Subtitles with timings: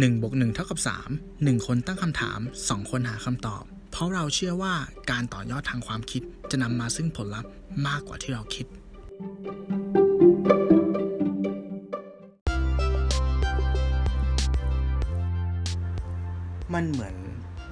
[0.00, 0.78] 1บวก1เท่ากับ
[1.14, 4.74] 3 1 คนตั้งคำถาม 2 คนหาคำตอบ เพราะเราเชื่อว่า
[5.10, 7.50] การต่อยอดทางความคิดจะนำมาซึ่งผลลัพธ์
[7.86, 8.66] มากกว่าที่เราคิด
[16.74, 17.16] มันเหมือน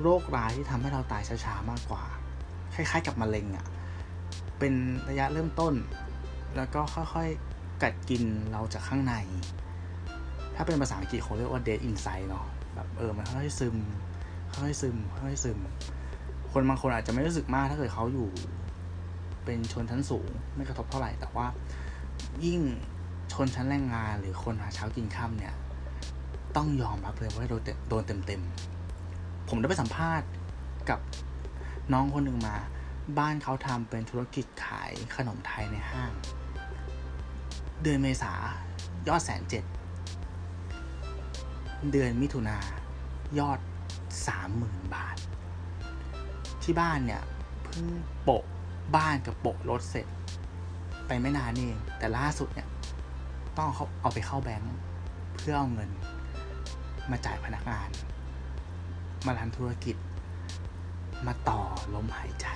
[0.02, 2.05] โรคร้ายที่ทำให้เราตายช้าๆมากกว่า
[2.75, 3.66] คล้ายๆกับมะเร็งอะ่ะ
[4.59, 4.75] เป็น
[5.09, 5.75] ระยะเริ่มต้น
[6.57, 9.14] แล้วก็ค่อยๆกัดกินเราจากข้างใน
[10.63, 13.77] ถ้าเป็นภาษาอังกฤษเขาเรียกว่า dead inside เนาะแบบเออมันค่อยซึม
[14.53, 15.59] ค่อยซึมค่อยซึม
[16.53, 18.29] คนบางคนอาจจะไม่รู้สึกมากถ้าเกิดเขาอยู่
[19.45, 21.46] เป็นชนชั้นสูงไม่กระทบเท่าไหร่ แต่ว่า
[22.45, 22.61] ยิ่ง
[23.33, 25.55] ชนชั้นแรงงานหรือคนหาเช้ากินค่ำเนี่ย
[26.57, 27.45] ต้องยอมรับเลยว่า
[27.89, 30.29] โดนเต็มๆ ผมได้ไปสัมภาษณ์
[30.91, 31.00] กับ
[31.93, 32.56] น้องคนหนึ่งมา
[33.19, 36.12] บ้านเขาทำเป็นธุรกิจขายขนมไทยในห้าง
[37.83, 38.33] เดือนเมษา
[39.08, 39.64] ยอดแสนเจ็ด
[41.92, 42.58] เดือนมิถุนา
[43.38, 43.58] ยอด
[44.27, 45.16] สามหมื่นบาท
[46.62, 47.22] ที่บ้านเนี่ย
[47.64, 47.86] เพิ่ง
[48.22, 48.44] โปะ
[48.96, 50.06] บ้านกับโปะรถเสร็จ
[51.06, 52.68] ไปไม่นานเอง แต่ล่าสุดเนี่ย
[53.58, 54.74] ต้องเอาเอาไปเข้าแบงค์
[55.36, 55.90] เพื่อเอาเงิน
[57.10, 57.88] มาจ่ายพนักงาน
[59.27, 59.96] มาทำธุรกิจ
[61.27, 61.60] มาต่อ
[61.94, 62.46] ลมหายใจ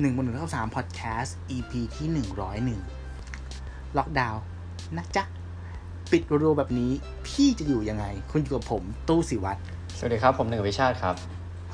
[0.00, 2.80] หนึ่งบนหนึ่งเท่าสามพอดแคสต์ EP ที่หนึ่งร้อยหนึ่ง
[3.96, 4.42] ล็อกดาวน์
[4.96, 5.24] นะจ๊ะ
[6.12, 6.90] ปิดรัวๆแบบนี้
[7.26, 9.60] พี่จะอยู่ยังไง คุณอยู่กับผมตู้สิวัตร
[9.98, 11.14] สวัสดีครับ ผมหนึ่งวิชาติครับ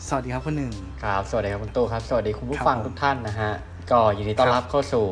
[0.08, 0.72] สวัสดีครับคนหนึ่ง
[1.04, 3.50] ครับ สวัสดีครับคุณตู้ครับ สวัสดีคุณผู้ครับฟังผมทุกท่านนะฮะ
[3.90, 5.04] ก็ยินดีต้อนครับรับเข้าสู่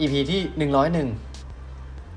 [0.00, 1.08] EP ที่หนึ่งร้อยหนึ่ง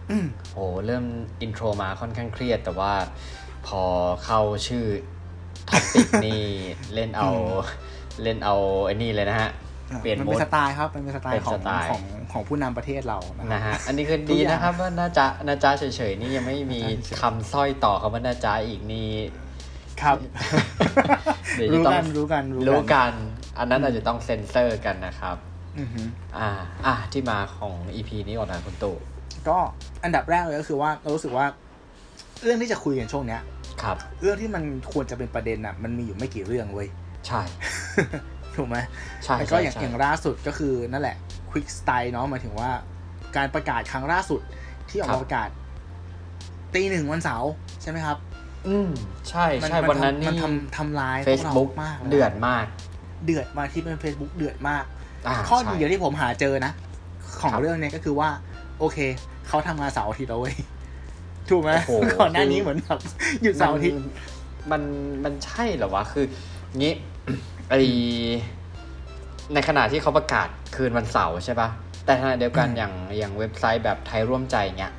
[0.09, 1.05] อืมโอ้เริ่ม
[1.41, 2.93] อินโทรมาค่อนข้างเครียด แต่ว่า
[3.67, 3.81] พอ
[4.25, 4.85] เข้าชื่อ
[5.69, 6.43] ท็อปิกนี่
[6.93, 7.29] เล่นเอา
[8.23, 9.49] เล่นเอาไอ้นี่เลยนะฮะ
[10.01, 19.11] เปลี่ยนมันโหมเป็นดสไตล์ครับมันเป็นสไตเป็ล์นของสไตล์ของของผู้นำประเทศเรานะนะฮะฮะอันนี้คือทุกดีอย่างนะครับว่าน่าจะน่าจะเฉยๆนี่ยังไม่มีน่าจะเฉยคำสร้อยต่อคำว่าน่าจะอีกนี่
[20.01, 20.17] ครับ
[21.57, 23.13] เดี๋ยวรู้จะต้อกังนรู้กันรู้กัน
[23.57, 25.37] อันนั้นอาจจะต้องเซ็นเซอร์กันนะครับ
[25.79, 26.01] อือฮึ
[26.37, 26.49] อ่า
[26.85, 28.97] อ่าที่มาของ EP นี้ก่อนนะคุณตู่
[29.47, 29.57] ก็
[30.03, 31.45] อันดับแรกเลยก็คือว่าเรารู้สึกว่า
[32.43, 33.41] เรื่องที่จะคุยกันช่วงเนี้ย
[33.81, 36.87] ครับ เรื่องที่มันควรจะเป็นประเด็นอะ มันมีอยู่ไม่กี่เรื่องเว้ย
[37.27, 37.41] ใช่
[38.59, 38.77] ถูกไหม
[39.23, 41.17] ใช่แล้วก็ใช่อย่างใช่อย่างล่าสุดก็คือนั่นแหละ
[41.51, 42.71] Quick Style เนาะหมายถึงว่า
[43.35, 44.41] การประกาศครั้งล่าสุด
[44.89, 45.49] ที่ออกมาประกาศ
[46.73, 48.17] ตีหนึ่งวันเสาร์ใช่ไหมครับ
[48.67, 48.89] อืม
[49.29, 52.65] ใช่ใช่มัวันนั้นทำมันนี่ทำทำลายพวกเรา Facebook มากลยนะเดือดมาก
[53.25, 54.83] เดือดมากที่เป็น Facebook เดือดมาก
[55.27, 56.71] อ่าข้อใช่ดีเดียวที่ผมหาเจอนะ
[57.41, 58.29] ของครับเรื่องเนี้ยก็คือว่า
[58.79, 58.97] โอเค
[59.47, 60.55] เขาทำงานเสาร์อาทิตย์แล้วเว้ย
[61.49, 62.99] ถูกไหมโอ้โหก่อนหน้านี้เหมือนแบบ
[63.41, 64.01] หยุดเสาร์อาทิตย์
[64.71, 64.81] มัน
[65.23, 66.25] มันใช่เหรอวะคือ
[66.77, 66.93] งี้
[67.69, 67.73] ไอ
[69.53, 71.69] ในขณะที่เขาประกาศคืนวันเสาร์ใช่ปะ
[72.05, 74.93] แต่ขณะเดียวกันอืมอย่างอย่างเว็บไซต์แบบไทยร่วมใจเงี้ย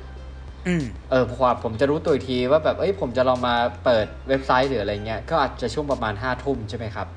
[0.67, 3.55] อืมเออพอผมจะรู้ตัวอีกทีว่าแบบเอ้ยผมจะลองมา
[3.85, 7.07] เปิดเว็บไซต์หรืออะไรเงี้ยก็อาจจะช่วงประมาณห้าทุ่มใช่ไหมครับ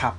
[0.00, 0.14] ครับ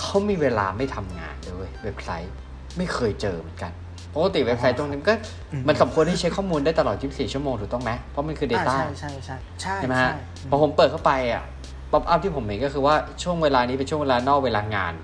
[0.00, 2.32] เขามีเวลาไม่ทำงานเลยเว้ยเว็บไซต์
[2.76, 3.72] ไม่เคยเจอเหมือนกัน
[4.14, 5.14] ปกติเว็บไซต์ตรงนี้มันก็
[5.52, 11.44] อืมมันสมควรที่เช็คข้อมูลได้ตลอด 24 ชั่วโมงถูกต้องไหมเพราะมันคือ Data อ่าใช่ใช่ใช่ใช่ใช่ไหมฮะใชพอผมเปิดเข้าไปอะ
[11.92, 14.94] pop-up ที่ผมเห็นก็คือว่าช่วงเวลานี้เป็นช่วงเวลานอกเวลางาน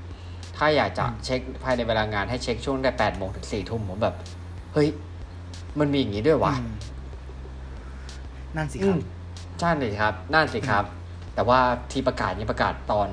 [0.57, 4.15] ถ้าอยากจะเช็คภายในเวลางานให้เช็คช่วงแต่8โมงถึง4ทุ่มผมแบบ
[4.73, 4.89] เฮ้ย
[5.81, 6.75] มันมีอย่างนี้ด้วยวะอืม
[8.57, 9.01] นั่นสิอืครัมบ
[9.61, 10.85] ใช่เลยครับ นั่นสิครับ
[11.35, 11.61] แต่ว่า
[11.93, 13.09] ที่ประกาศนี้ประกาศตอน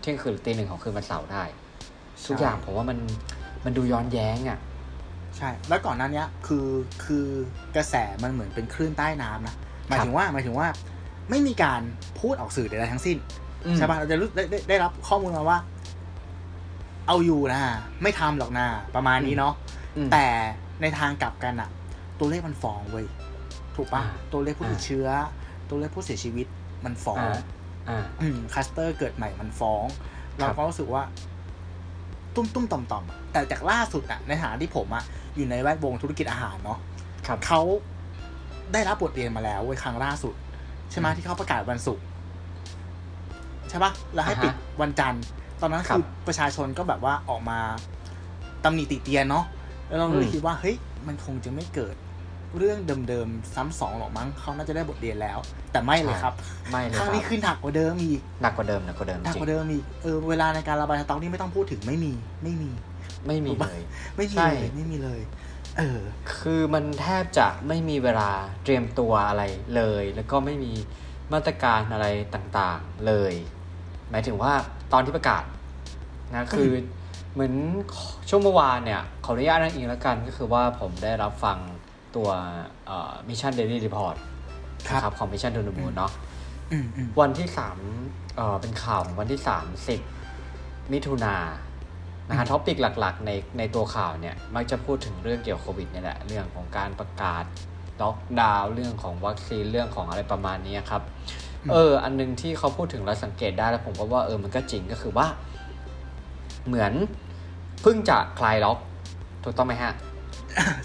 [0.00, 1.44] เที่ยงคืนหรือตีหนึ่งของคืนวันเสาร์ได้
[2.26, 2.98] ทุกอย่างผมว่ามัน
[3.64, 4.58] มันดูย้อนแย้งอะ
[5.36, 6.66] ใช่ แล้วก่อนหน้าเนี้ยคือ
[7.04, 7.26] คือ
[7.76, 9.54] กระแสมันเหมือนเป็นคลื่นใต้น้ำนะ
[9.88, 10.68] หมายถึงว่าหมายถึงว่า
[11.32, 11.80] ไม่มีการ
[12.20, 13.16] พูดออกสื่อใดๆทั้งสิ้น
[13.66, 15.58] อืมใช่ปะเราจะรู้ได้ได้ได้รับข้อมูลมาว่า
[17.06, 17.60] เอาอยู่นะ
[18.02, 19.54] ไม่ทำหรอกนะประมาณนี้เนาะ
[19.96, 20.26] อืมแต่
[20.82, 21.68] ในทางกลับกันอะ
[22.18, 23.06] ตัวเลขมันฟ้องเว้ย
[23.76, 25.08] ถูกปะอ่าตัวเลขผู้ติดอ่าเชื้อ
[25.68, 26.46] ตัวเลขผู้เสียชีวิต
[26.84, 27.40] มันฟ้องอ่า
[27.88, 29.84] อ่าอืมคลัสเตอร์เกิดใหม่มันฟ้อง
[30.38, 31.02] เราก็รู้สึกว่า
[32.34, 35.04] ตุ้มตุ้มต่อมต่อมอะแต่จากล่าสุดอะในฐานะที่ผมอะ
[35.36, 36.78] อยู่ในแวดวงธุรกิจอาหารเนาะ
[37.26, 37.60] ครับเขา
[38.72, 40.34] ได้รับบทเรียนมาแล้วเว้ยครั้งล่าสุด
[40.92, 42.04] ใช่ไหมอืมที่เขาประกาศวันศุกร์
[43.68, 45.24] ใช่ปะแล้วให้อ่าฮะปิดวันจันทร์
[45.60, 47.58] ตอนนั้นครับคือประชาชนก็แบบว่าออกมา
[48.64, 49.44] ตำหนิติเตียนเนาะ
[49.88, 51.94] แล้วเราก็เลยอืมคิดว่าเฮ้ยมันคงจะไม่เกิด
[52.58, 52.78] เรื่อง
[53.08, 55.38] เดิมๆซ้ำสองหรอกมั้งเขาน่าจะได้บทเรียนแล้ว
[55.72, 56.34] แต่ไม่เลยครับ
[56.70, 62.12] ไม่เลยครั้งครันี้บขึ้นหนักกว่าเดิมอีกหนักกว่าเดิมหนักกว่าเดิมหนักจริกงว่าเดิมอีกเออเวลาในการระบายสต็อกนี่ไม่ต้องพูดถึงไม่มี
[62.42, 62.70] ไม่มี
[63.26, 63.80] ไม่มีถูกเลปะย
[64.16, 65.20] ไม่มีใช่เลย ไม่มีเลย
[65.78, 66.00] เออ
[66.36, 68.30] คือมันแทบจะไม่มีเวลา
[68.64, 69.42] เตรียมตัวอะไร
[69.76, 70.72] เลย แล้วก็ไม่มี
[71.32, 73.34] มาตรการอะไรต่างๆเลย
[74.10, 74.52] หมายถึงว่า
[74.92, 75.44] ตอนที่ประกาศ
[76.34, 76.70] นะคือ
[77.32, 77.54] เหมือน
[78.28, 81.58] ช่วงเมื่อวานเนี่ย ขออนุญาตอ้างอิงแล้วกันก็คือว่าผมได้รับฟัง
[82.16, 82.28] ตัว
[83.28, 84.16] Mission Daily Report
[84.92, 86.12] นะครับของมิชชั่น to the moon เนาะ
[86.72, 87.76] อืมอืมวันที่สาม
[88.36, 90.00] เอ่อเป็นข่าวของวันที่สามสิบ
[90.92, 91.36] มิถุนา
[92.28, 97.44] นะฮะ topic หลักๆ ในในตัวข่าวเนี่ยมักจะพูดถึงเรื่องเกี่ยวกับโควิดเนี่ยแหละเรื่องของการประกาศ
[98.02, 101.02] ล็อกดาวน์เรื่องของวัคซีนเรื่องของอะไรประมาณนี้ครับ
[101.72, 105.26] เออ อันหนึงที่เขาพูดถึงแล้วสังเกตได้แล้วผมก็ว่าเออมันก็จริงก็คือว่า
[106.66, 106.92] เหมือน
[107.82, 108.78] เพิ่งจะคลายล็อก
[109.44, 109.92] ถูกต้องไหมฮะ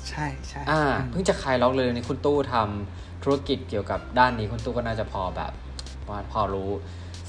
[0.09, 5.51] ใช่ใช่อ่าอืมเพิ่งจะคลายล็อกเลยนี่คุณตู้ทำธุรกิจเกี่ยวกับด้านนี้คุณตู้ก็น่าจะพอแบบ
[6.09, 6.71] ว่าพอรู้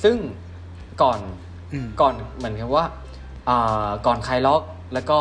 [0.03, 0.17] ซึ่ง
[1.03, 1.21] ก่อน
[1.73, 3.08] อืมก่อนเหมือนกับว่าอ่า
[4.07, 4.63] ก่อนคลายล็อก
[4.95, 5.19] แล้วก็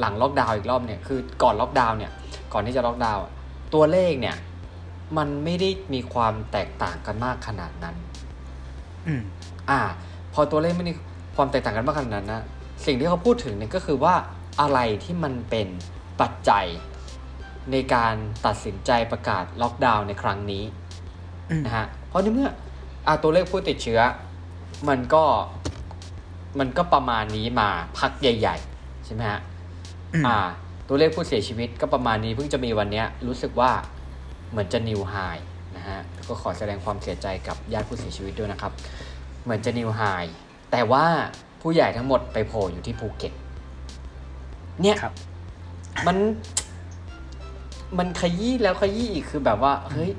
[0.00, 2.12] หลังล็อกดาวน์อีกรอบเนี่ยคือก่อนล็อกดาวน์เนี่ย
[2.52, 3.32] ก่อนที่จะล็อกดาวน์อะ
[3.74, 4.36] ตัวเลขเนี่ย
[5.16, 7.96] มันไม่ได้มีความแตกต่างกันมากขนาดนั้น
[9.06, 9.22] อืม
[9.70, 9.80] อ่า
[10.34, 10.94] พอตัวเลขไม่มี
[11.36, 12.42] ความแตกต่างกันมากขนาดนั้นนะ
[12.86, 14.14] สิ่งที่เขาพูดถึงเนี่ยก็คือว่า
[14.60, 15.68] อะไรที่มันเป็น
[16.20, 16.66] ปัจจัย
[17.72, 18.14] ในการ
[18.46, 20.64] ตัดสินใจประกาศล็อกดาวน์ในครั้งนี้
[21.50, 22.50] อืมนะฮะเพราะในเมื่อ
[23.06, 24.00] อาตัวเลขผู้ติดเชื้อ
[24.88, 25.24] มันก็
[26.58, 27.68] มันก็ประมาณนี้มา
[27.98, 29.40] พักใหญ่ๆ ใช่ไหมฮะ
[30.14, 30.36] อืมอ่า
[30.88, 33.70] ตัวเลขผู้เสียชีวิตก็ประมาณนี้เพิ่งจะมีวันเนี้ยรู้สึกว่า
[34.50, 35.14] เหมือนจะนิวไฮ
[35.76, 38.72] นะฮะก็ขอแสดงความเสียใจกับญาติผู้เสียชีวิตด้วยนะครับ
[39.42, 40.00] เหมือนจะนิวไฮ
[40.70, 41.04] แต่ว่า
[41.62, 43.32] ผู้ใหญ่ทั้งหมดไปโผล่อยู่ที่ภูเก็ต
[44.82, 45.14] เนี่ยครับ
[46.06, 46.16] มัน
[47.98, 50.10] มันขยี้แล้วขยี้อีกคือแบบว่าเฮ้ย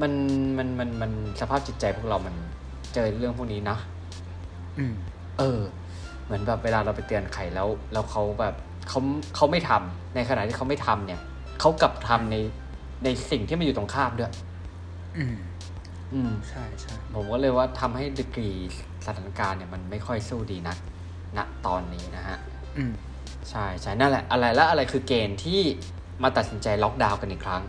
[0.00, 0.12] มัน
[0.58, 2.34] มันมันมันสภาพจิตใจพวกเรามัน
[2.94, 3.76] เจอเรื่องพวกนี้นะ
[4.78, 4.94] อืม
[5.38, 5.60] เออ
[6.24, 8.54] เหมือนแบบเวลาเราไปเตือนใครแล้ว แล้วเขาแบบ
[8.88, 9.00] เขา
[9.36, 11.20] เขาไม่ทำในขณะที่เขาไม่ทำเนี่ย
[11.60, 12.36] เขากลับทำใน
[13.04, 14.32] ในสิ่งที่มันอยู่ตรงข้ามด้วย
[15.16, 15.36] อืม
[16.12, 18.50] อืมใช่ใช่ผมก็เลยว่าทำให้ดีกรี
[19.06, 20.78] สถานการณ์เนี่ยมันไม่ค่อยสู้ดีนัก
[21.36, 22.38] ณตอนนี้นะฮะ
[22.76, 22.92] อืม
[23.50, 25.60] ใช่ใช่นั่นแหละ อะไรแล้วอะไรคือเกณฑ์ที่
[26.22, 27.62] มาตัดสินใจล็อกดาวน์กันอีกครั้ง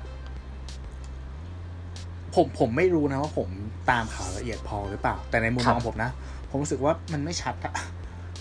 [2.36, 3.50] ผมผมไม่รู้นะว่าผม
[3.90, 6.12] ตามข่าวละเอียดพอหรือเปล่า แต่ในมุมครัมบองผมนะ
[6.50, 7.74] ผมรู้สึกว่ามันไม่ชัดอะ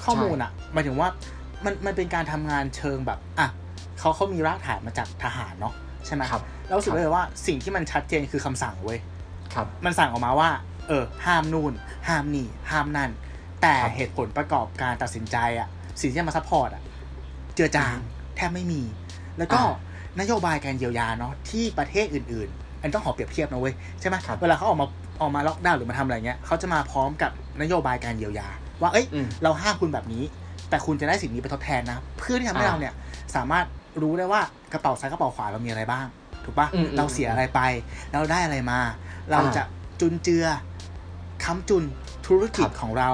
[0.05, 1.09] ข้อมูลอะหมายถึงว่า
[1.65, 3.49] มันมันเป็นการทำงานเชิงแบบอะ
[3.99, 5.75] เขาเขามีรากฐานมาจากทหารเนาะ
[6.07, 8.99] ใช่ไหมครับแล้วรู้สึกเลยว่าสิ่งที่มันชัดเจนคือคำสั่งเว้ย
[9.55, 10.51] ครับมันสั่งออกมาว่า
[10.89, 11.73] เออ ห้ามนู่น
[12.09, 13.11] ห้ามนี่ ห้ามนั่น
[13.63, 15.69] แต่ครับเหตุผลประกอบการตัดสินใจอะ
[16.01, 16.83] สิ่งที่จะมา support อะ
[17.55, 17.97] เจือจาง
[18.37, 18.83] แทบไม่มี
[19.39, 19.73] แล้วก็อ่า
[20.21, 24.87] นโยบายการเยียวยาเนาะที่ประเทศอื่น ๆ อันต้องขอเปรียบเทียบนะเว้ยใช่ไหมครับเวลาเขาออกมา
[25.21, 27.31] ออกมาล็อกดาวน์หรือมาทำอะไรเงี้ยเขาจะมาพร้อมกับ
[27.63, 28.49] นโยบายการเยียวยา
[28.81, 30.25] ว่าเอ้ยอืมเราห้ามคุณแบบนี้
[30.71, 32.95] แต่คุณจะได้สิ่งนี้ไปทดแทนนะ เพื่อที่ทำให้อ่าเราเนี่ย
[33.37, 33.65] สามารถ
[34.03, 34.41] รู้ได้ว่า
[34.73, 36.07] กระเป๋าซ้ายกระเป๋าขวาเรามีอะไรบ้าง
[36.45, 37.61] ถูกปะอืมอืมเราเสียอะไรไป
[38.13, 38.81] เราได้อะไรมา
[39.31, 39.63] เราอ่าจะ
[40.01, 40.45] จุนเจือ
[41.45, 41.85] ค้ำจุน
[42.27, 43.11] ธุรกิจครับของเรา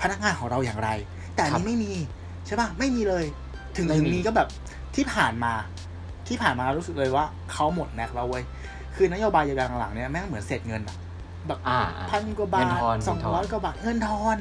[0.00, 0.90] พนักงานของเราอย่างไร
[1.34, 1.92] แต่อันครับนี้ไม่มี
[2.46, 3.24] ใช่ปะไม่มีเลย
[3.76, 4.48] ถึงไม่ถึงมีมีก็แบบ
[4.96, 5.52] ที่ผ่านมา
[6.28, 8.44] ที่ผ่านมารู้สึกเลยว่าเขาหมดแม็กซ์แล้วเว้ย
[8.96, 10.96] คือนโยบายเยียวยาหลังๆเนี่ยแม่งเหมือนเศษเงินอะ
[11.46, 14.36] แบบอ่าอ่าพันกว่าบาเงินททอนสองเงินทอนร้อยกว่าบาทเงินทอน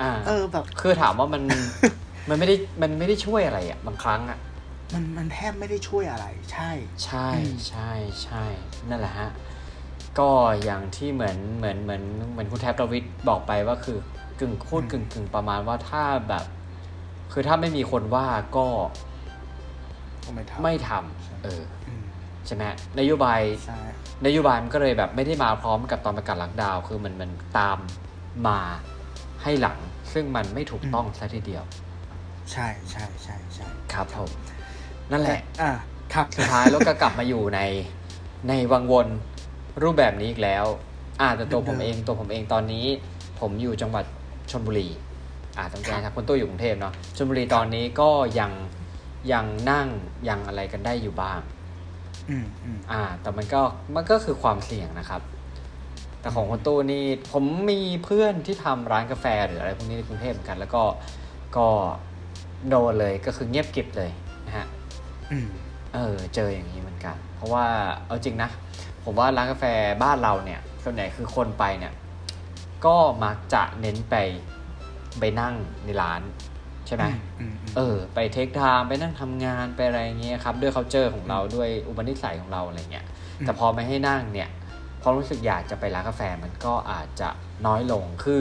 [0.00, 1.42] อ่าเออแบบคือถามว่ามัน
[2.28, 4.38] มันไม่ได้มันไม่ได้ช่วยอะไรอะบางครั้งอะ
[4.94, 6.70] มันมันแทบไม่ได้ช่วยอะไร ใช่
[7.04, 7.90] ใช่อืมใช่
[8.24, 8.44] ใช่
[8.88, 9.30] นั่นแหละฮะ
[10.18, 10.30] ก็
[10.64, 13.98] อย่างที่เหมือนเหมือนเหมือนเหมือนคุณแท็บดาวิดบอกไปว่าคือ
[14.40, 16.44] กึ่งพูดกึ่งกึ่งประมาณว่าถ้าแบบ
[17.32, 18.66] คือถ้าไม่มีคนว่าก็
[20.24, 22.02] ก็ไม่ทำไม่ทำเอออืม
[22.46, 22.64] ใช่ไหม
[22.98, 23.80] นโยบายใช่
[24.26, 27.78] นโยบายมันก็เลยแบบไม่ได้มาพร้อมกับตอนประกาศล็อกดาวน์คือมันมันตาม
[28.46, 28.58] มา
[29.42, 29.78] ให้หลัง
[30.12, 31.64] ซึ่งมันไม่ถูกต้องซะทีเดียว
[32.52, 34.30] ใช่ใช่ใช่ใช่ครับผม
[35.12, 35.70] นั่นแหละอ่า
[36.14, 37.60] ครับสุดท้ายเราก็กลับมาอยู่ใน
[38.48, 39.08] ในวังวน
[39.82, 40.64] รูปแบบนี้อีกแล้ว
[41.20, 42.86] อ่าแต่ตัวผมเดิมๆเองตัวผมเองตอนนี้
[43.40, 44.04] ผมอยู่จังหวัด
[44.50, 44.88] ชนบุรี
[45.56, 48.10] อ่าตรงแกครับคุณตู้อยู่กรุงเทพเนาะชนบุรีตอนนี้ก็
[48.40, 48.52] ยัง
[49.32, 49.88] ยังนั่ง
[50.28, 51.40] ยังอะไรกันได้อยู่บ้าง
[52.30, 53.62] อืมอืมอ่า แต่มันก็
[53.94, 55.22] มันก็คือความเสี่ยงนะครับ
[56.20, 60.82] แต่ของคุณตู้นี่ผมมีเพื่อนที่ทำร้านกาแฟหรืออะไรพวกนี้ในกรุงเทพเหมือนกัน แล้วก็
[61.56, 61.68] ก็
[62.68, 64.10] โดนเลยก็คือเงียบกริบเลย
[64.46, 64.66] นะฮะ
[65.30, 65.46] อืม
[65.94, 67.66] เออ เจออย่างนี้เหมือนกัน เพราะว่า
[68.06, 68.50] เอาจริงนะ
[69.04, 69.64] ผมว่าร้านกาแฟ
[70.02, 71.92] บ้านเราเนี่ยส่วนใหญ่คือคนไปเนี่ย
[72.86, 74.14] ก็มักจะเน้นไป
[75.20, 75.54] ไปนั่ง
[75.84, 76.20] ในร้าน
[76.86, 83.06] ใช่ไหมอืมอืม เออ ไป take time ไปนั่งทำงานไปอะไรเงี้ยครับ ด้วย c u เจอร์ของเราด้วยอุปนิสัยของเราอะไรเงี้ย
[83.40, 84.48] แต่พอไม่ให้นั่งเนี่ย
[85.02, 87.28] ความรู้สึกอยากจะไปร้านกาแฟมันก็อาจจะ
[87.66, 88.38] น้อยลงคือ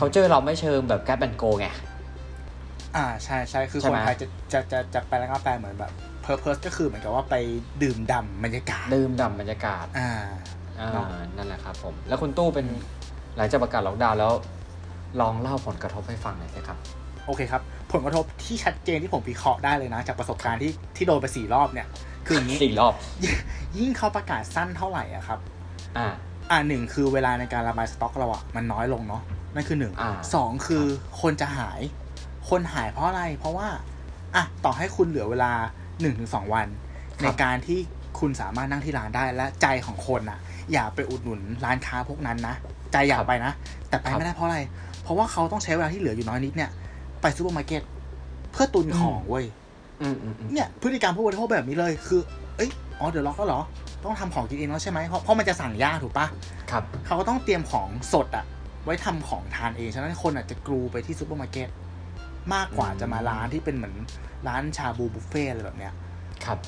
[0.00, 1.68] c u เจอร์เราไม่เชิงแบบแก b แอนโกไง
[2.96, 7.34] อ่าใช่ใช่คือใช่คนไหมไทยจะจะจะจะไปร้านกาแฟเหมือนแบบ purpose ก็คือเหมือนกับว่าไป
[7.82, 10.10] ดื่มด่ำบรรยากาศ ดื่มด่ำบรรยากาศ อ่า
[10.80, 12.66] อ่าเนาะนั่นแหละครับผมแล้วคุณตู้เป็น
[13.36, 14.32] หลังจากประกาศล็อกดาวน์แล้ว
[15.20, 16.78] ลองเล่าผลกระทบให้ฟังหน่อยสิครับ
[17.26, 21.86] โอเคครับ ผลกระทบที่ชัดเจนที่ผมวิเคราะห์ได้เลยนะ จากประสบการณ์ที่ที่โดนไปสี่รอบเนี่ย
[22.26, 22.94] คืออย่างนี้สี่รอบ
[23.78, 25.38] ยิ่งเขาประกาศสั้นเท่าไหร่อะครับ
[25.98, 26.12] อ่า
[26.50, 29.22] อ่าหนึ่งคือเวลาในการระบายสต็อกเราอะมันน้อยลงเนาะ
[29.54, 30.84] นั่นคือหนึ่งอ่าสองคือ
[31.20, 31.80] คนจะหาย
[32.48, 33.68] คนหายเพราะอะไร เพราะว่า
[34.34, 35.52] อะต่อให้คุณเหลือเวลา
[36.00, 36.66] หนึ่งถึงสองวัน
[37.22, 37.78] ในการที่
[38.20, 40.38] คุณสามารถนั่งที่ร้านได้และใจของคนอะ
[40.72, 42.54] อยากไปอุดหนุนร้านค้าพวกนั้นนะ
[42.92, 43.52] ใจอยากไปนะ
[43.88, 44.58] แต่ไปไม่ได้เพราะอะไร
[45.02, 46.70] เพราะว่าเขาต้องใช้เวลาที่เหลืออยู่น้อยนิดเนี่ย
[47.26, 47.82] ไปซูเปอร์มาร์เก็ต
[48.52, 49.46] เพื่อตุนของเว้ย
[50.02, 52.20] อืมอืมอืมเนี่ยพฤติกรรมผู้บริโภคแบบนี้เลย คือ
[52.56, 53.62] เอ้ยอ๋อเดี๋ยวล็อกแล้วเหรอ
[54.04, 56.26] ต้องทำของกินเองแล้วใช่ไหมเพราะเพราะมันจะสั่งยากถูกปะ
[56.70, 58.44] ครับ เขาก็ต้องเตรียมของสดอะ
[58.84, 61.68] ไว้ทำของทานเอง ฉะนั้นคนอาจจะกรูไปที่ซูเปอร์มาร์เก็ต
[62.54, 63.94] มากกว่าอืมจะมาร้านที่เป็นเหมือน
[64.48, 65.94] ร้านชาบูบุฟเฟ่ต์อะไรแบบเนี้ย
[66.44, 66.58] ครับ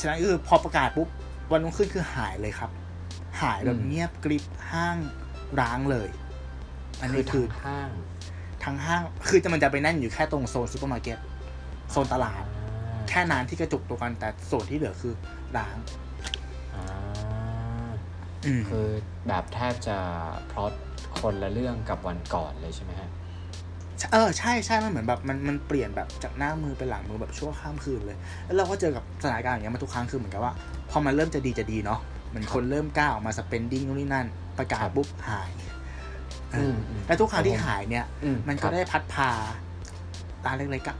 [0.00, 1.08] ฉะนั้นคือพอประกาศปุ๊บ
[1.52, 2.70] วันรุ่งขึ้นคือหายเลยครับ
[3.42, 4.96] หายแบบอืมเงียบกริบห้าง
[5.60, 6.08] ร้างเลย
[7.00, 7.90] อันคืนี้อคือทางห้าง
[8.64, 11.18] ทั้งห้าง คือจะมันจะไปแน่นอยู่แค่ตรงโซนซูเปอร์มาร์เก็ต
[11.90, 12.44] โซนตลาด
[13.08, 15.14] แค่นั้นที่กระจุกตัวกันแต่ส่วนที่เหลือคือ
[15.56, 15.76] ร้าง
[16.74, 16.84] อ่า
[18.46, 18.86] อืมคือ
[19.28, 19.96] แบบแทบจะ
[20.50, 20.72] พล็อต
[21.20, 23.10] คนละเรื่องกับวันก่อนเลยใช่ไหมฮะ
[24.12, 30.52] เออใช่ใช่มันเหมือนแบบมันมันเปลี่ยนแบบจากหน้ามือเป็นหลังมือแบบชั่วข้ามคืนเลย แล้วเราก็เจอกับสถานการณ์อย่างเงี้ยมาทุกครั้งคือเหมือนกับว่า
[30.90, 34.26] พอมันเริ่มจะดีจะดีเนาะเหมือนคนเริ่มกล้าออกมา spending นู่นนี่นั่น
[34.58, 35.69] ประกาศครับปุ๊บหายเอออมอืม
[37.06, 39.30] แล้วทุกครั้งที่ครับผมหายเนี่ยอืมันคก็รับได้พัดพา
[40.46, 40.96] ร้านเล็กๆอะ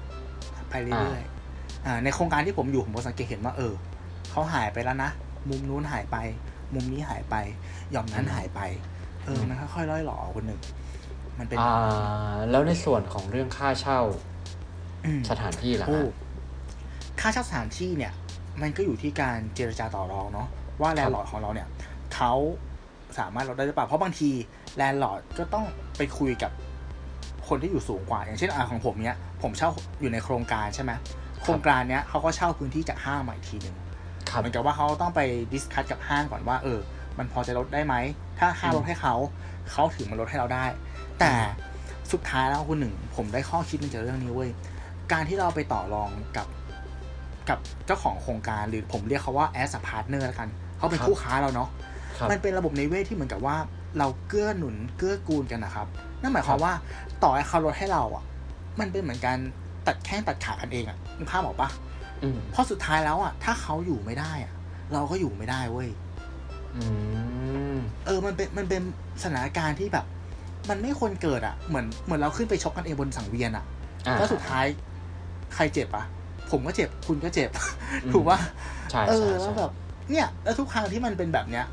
[0.70, 3.72] ไปเรื่อยๆอ่าในโครงการที่ผมอยู่ผมก็สังเกตเห็นว่าเออ
[4.30, 5.10] เขาหายไปแล้วนะ
[5.48, 6.16] มุมนู้นหายไป
[6.74, 7.36] มุมนี้หายไป
[7.90, 8.60] หย่อมนั้นหายไป
[9.24, 10.60] เออมันค่อยๆล่อยหล่อคนหนึ่ง
[11.38, 14.00] มันเป็นอ่าแล้วในส่วนของเรื่องค่าเช่า
[15.06, 16.04] อืมสถานที่ล่ะโอ้ฮะ
[17.20, 18.12] ค่าเช่าสถานที่เนี่ย
[18.62, 20.48] มันก็อยู่ที่การเจรจาต่อรองเนาะ
[20.80, 21.68] ว่า landlord ของเราเนี่ย
[22.14, 22.32] เขา
[23.18, 24.30] สามารถลดได้หรือเปล่าเพราะบางที
[24.76, 25.64] landlord ก็ต้อง
[25.96, 26.50] ไปคุยกับ
[27.48, 30.92] คนที่อยู่สูงกว่า อย่างเช่นอ่าของผมเนี่ยผมเช่าอยู่ในโครงการใช่ไหม
[31.42, 33.76] โครงการเนี้ยเขาก็เช่าพื้นที่จากห้างมาอีกทีหนึ่ง
[34.30, 35.20] ครับเหมือนกับว่าเขาต้องไป
[35.52, 36.78] discuss กับห้างก่อนว่า เออ
[37.18, 37.94] มันพอจะลดได้ไหม
[38.38, 39.14] ถ้าห้างลดให้เขา
[39.72, 40.64] เขาถึงมาลดให้เราได้
[41.20, 41.32] แต่
[42.12, 44.50] สุดท้ายแล้วคุณหนึ่ง ผมได้ข้อคิดหนึ่งจากเรื่องนี้เว้ย
[45.12, 46.46] การที่เราไปต่อรองกับ
[47.48, 50.48] กับเจ้าของโครงการหรือผมเรียกเขาว่า as a partner แล้วกัน
[50.78, 51.68] เขาเป็นครับคู่ค้าเราเนาะ
[52.18, 53.56] ครับมันเป็นระบบในเวทที่เหมือนกับว่า
[53.98, 55.86] เราเกื้อหนุนเกื้อกูลกันนะครับ
[56.22, 56.72] นั่นหมายความครับว่า
[57.22, 58.24] ต่อให้เขาลดให้เราอะ
[58.80, 59.38] มันเป็นเหมือนการ
[59.86, 61.68] ตัดแข้งตัดขากันเองอะนึกภาพออกปะ
[62.22, 64.52] อืมเพราะสุดท้ายแล้วอะ ถ้าเขาอยู่ไม่ได้อะ
[64.92, 65.88] เราก็อยู่ไม่ได้เว้ย
[66.76, 66.82] อื
[67.74, 68.82] มเออ มันเป็นมันเป็น
[69.22, 70.06] สถานการณ์ที่แบบ
[70.70, 73.64] มันไม่ควรเกิดอะ เหมือนเหมือนเราขึ้นไปชกกันเองบนสังเวียนอะ
[74.06, 74.66] อ่าแล้วสุดท้าย
[75.54, 76.04] ใครเจ็บอะ
[76.50, 77.50] ผมก็เจ็บคุณก็เจ็บ
[78.04, 78.38] อืมถูกปะ
[78.90, 79.72] ใช่เออใช่แล้วใช่แบบ
[80.10, 81.66] เนี่ย แล้วทุกครั้งที่มันเป็นแบบเนี้ย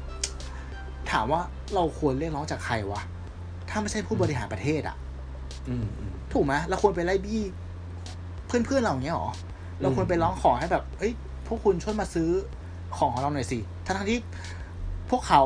[1.12, 1.42] ถามว่า
[1.76, 3.02] เราควรเรียกร้องจากใครวะ
[3.70, 4.96] ถ้าไม่ใช่ผู้บริหารประเทศอะ
[5.70, 7.42] อืมอืมถูกไหมเราควรไปไล่บี้
[8.48, 9.32] เพื่อนเพื่อนๆเราอย่างเงี้ยหรอ
[9.82, 11.14] เราควรไปร้องขอให้แบบเอ้ย
[11.48, 12.30] พวกคุณช่วยมาซื้อ
[12.98, 14.20] ของของเราหน่อยสิ ทั้งๆที่
[15.10, 15.42] พวกเขา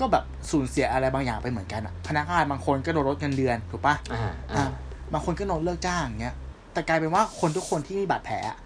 [0.00, 4.64] ก็แบบสูญเสียอะไรบางอย่างไปเหมือนกันอะพนักงานบางคนก็โดนลดเงินเดือนถูกปะอ่าอ่าอ่า
[5.12, 6.34] บางคนก็โดนเลิกจ้างอย่างเงี้ย
[6.72, 8.58] แต่กลายเป็นว่าคนทุกคนที่มีบาดแผลอะ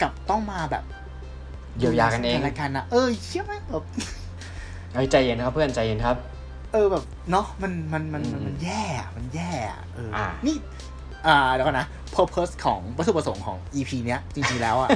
[0.00, 0.84] กลับต้องมาแบบ
[1.78, 3.84] เยียวยากันเองดูแลซึ่กันนะเออเชื่อไหมแบบ
[4.94, 6.16] เฮ้ยใจเย็นนะครับเพื่อนใจเย็นครับ
[6.72, 10.56] เออแบบเนาะมันมันมันมันอืมมันแย่อะมันแย่อะเอออานี่
[11.26, 14.88] อ่าเดี๋ยวก่อนนะ purpose ของวัตถุประสงค์ของ EP เนี้ยจริงๆแล้วอะ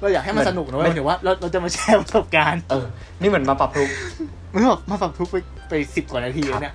[0.00, 2.86] เราอยากให้มันสนุกนะเว้ยหมายถึงว่าเราเราจะมาแชร์ประสบการณ์เออ
[3.20, 3.92] นี่เหมือนมาปรับทุกข์
[4.52, 5.36] ไม่แบบมาปรับทุกข์ไป
[5.68, 6.74] ไปสิบกว่านาทีแล้วเนี่ย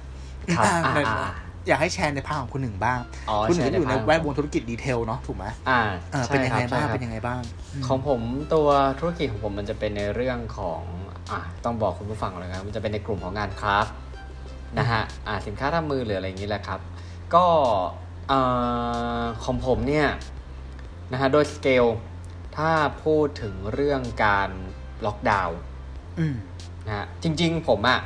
[0.58, 1.30] ครับอ่าอ่าแต่อ่า
[1.68, 5.80] อยากให้แชร์ในภาคของคุณหนึ่งบ้างอ๋อคุณหนึ่งก็อยู่ในช่แวดวงธุรกิจดีเทลเนาะถูกไหมอ่า
[6.12, 7.42] เออใช่เป็นยังไงครับ้างใช่ครัเป็นยังไงบ้าง
[7.82, 8.22] มของผม
[8.54, 8.68] ตัว
[9.00, 10.82] ธุรกิจของผมมันจะเป็นในเรื่องของ
[11.34, 13.94] อะต้องบอกคุณผู้ฟังเลยครับมันจะเป็นในกลุ่มของงานคราฟต์
[14.80, 16.80] นะฮะอ่าสินค้าทำมือหรืออะไรอย่างนี้แหละครับ
[17.36, 17.46] ก็
[18.28, 18.40] เอ่
[19.22, 20.08] อของผมเนี่ย
[21.12, 21.86] นะฮะโดยสเกล
[22.58, 22.72] ถ้า
[23.04, 24.50] พูดถึงเรื่องการ
[25.06, 25.58] ล็อกดาวน์
[26.20, 26.36] อืม
[26.88, 28.00] นะฮะจริง ๆ ผมอะ่ะ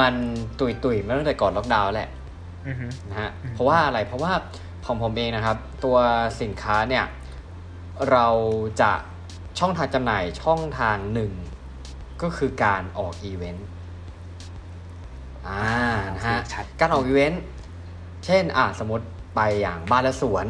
[0.00, 0.14] มัน
[0.58, 2.10] ตุยตุยๆมาตั้งแต่ก่อนล็อกดาวน์แหละ
[2.66, 4.32] อือฮึนะฮะอืมเพราะว่าอะไรเพราะว่า
[4.86, 5.96] ของผมเองนะครับ ตัว
[6.40, 7.04] สินค้าเนี่ย
[8.10, 8.26] เรา
[8.80, 8.92] จะ
[9.58, 11.32] ช่องทางจำหน่ายช่องทางหนึ่ง
[12.22, 13.66] ก็คือการออกอีเวนต์
[15.48, 15.64] อ่า
[16.14, 17.42] นะฮะชัดการออกอีเวนต์
[18.24, 20.46] เช่นอะสมมติไปอย่างบ้านและสวน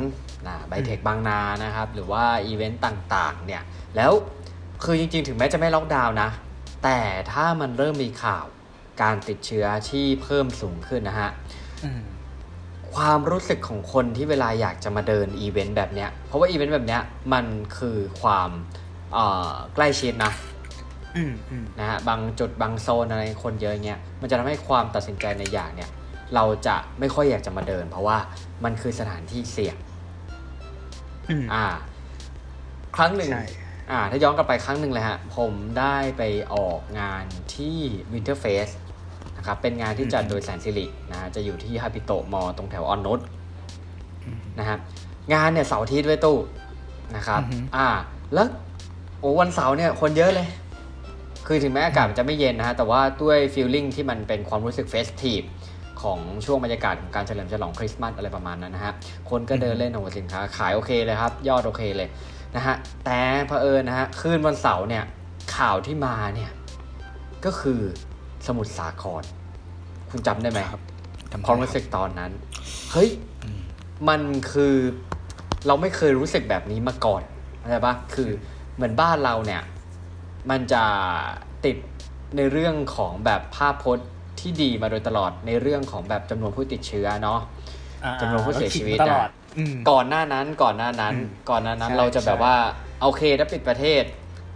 [0.46, 3.62] นะไบเทคบางนานะครับ หรือว่าอีเวนต์ต่างๆเนี่ย
[3.96, 4.12] แล้ว
[4.84, 6.30] คือจริงๆ ถึงแม้จะไม่ล็อกดาวน์นะ
[6.84, 6.98] แต่
[7.32, 8.44] ถ้ามันเริ่มมีข่าว
[9.02, 11.30] การติดเชื้อที่เพิ่มสูงขึ้นนะฮะ
[11.84, 12.02] อืม
[12.94, 17.02] ความรู้สึกของคนที่เวลาอยากจะมาเดินอีเวนต์แบบเนี้ย เพราะว่าอีเวนต์แบบเนี้ย
[17.32, 17.46] มัน
[17.78, 18.50] คือความ
[19.12, 20.51] เอ่อใกล้ชิดนะอืมอืม
[21.80, 25.90] นะฮะบางจุดบางโซนอะไรคนเยอะเงี้ยมันจะทำให้ความตัดสินใจในอย่างเนี่ย
[26.34, 28.18] เราจะไม่ค่อยอยากจะมาเดิน เพราะว่า
[28.64, 29.76] มันคือสถานที่เสี่ยง
[31.30, 31.64] อืมอ่า
[32.96, 33.44] ครั้งหนึ่งใช่
[33.90, 36.22] อ่า ถ้าย้อนกลับไปครั้งหนึ่งเลยฮะ ผมได้ไป
[36.54, 37.24] ออกงาน
[37.56, 37.78] ที่
[38.12, 38.74] Winter Face
[39.36, 43.20] นะครับเป็นงานที่จัดโดยแสนสิรินะฮะจะอยู่ที่ฮาปิโตะมอตรงแถวออนนุช
[44.58, 44.78] นะครับ
[45.32, 46.38] งานเนี่ยเสาร์อาทิตย์ไว้ตู้
[47.16, 47.88] นะครับอือฮึอ่า
[48.34, 48.46] แล้ว
[49.20, 50.46] โอ้วันเสาร์เนี่ย คนเยอะเลย
[51.54, 55.40] คือถึงแม้อากาศมันจะไม่เย็นนะฮะ แต่ว่าด้วยฟีลลิ่งที่มันเป็นความรู้สึกเฟสทีฟ
[56.02, 58.92] ของช่วงบรรยากาศของการเฉลิมฉลองคริสต์มาสอะไรประมาณนั้นนะฮะ
[59.30, 62.08] คนก็เดินเล่นโอ้โหสินค้าขายโอเคเลยครับ ยอดโอเคเลย
[62.56, 65.04] นะฮะ แต่เผอิญนะฮะ คืนวันเสาร์เนี่ย
[65.56, 66.50] ข่าวที่มาเนี่ย
[67.44, 67.80] ก็คือ
[68.46, 69.22] สมุทรสาคร
[70.10, 70.80] คุณจำได้ไหมครับ
[71.30, 72.30] จำได้ความรู้สึกตอนนั้น
[72.92, 73.10] เฮ้ย
[74.08, 74.20] มัน
[74.52, 74.74] คือ
[75.66, 77.22] เราไม่เคยรู้สึกแบบนี้มาก่อน
[77.58, 78.30] เข้าใจปะคือ
[78.74, 79.62] เหมือนบ้านเราเนี่ย
[80.50, 80.84] มันจะ
[81.64, 81.76] ติด
[82.36, 84.08] ในเรื่องของแบบภาพพจน์
[84.40, 87.40] ที่ดีมาโดยตลอดในเรื่องของแบบจำนวนผู้ติดเชื้อเนาะ
[88.04, 92.56] อ่าจำนวนผู้เสียชีวิตตลอดอะอืมก่อนหน้านั้นก่อนหน้านั้นอืมก่อนหน้านั้นใช่เราจะแบบใช่ว่า
[93.02, 94.02] โอเคถ้าปิดประเทศ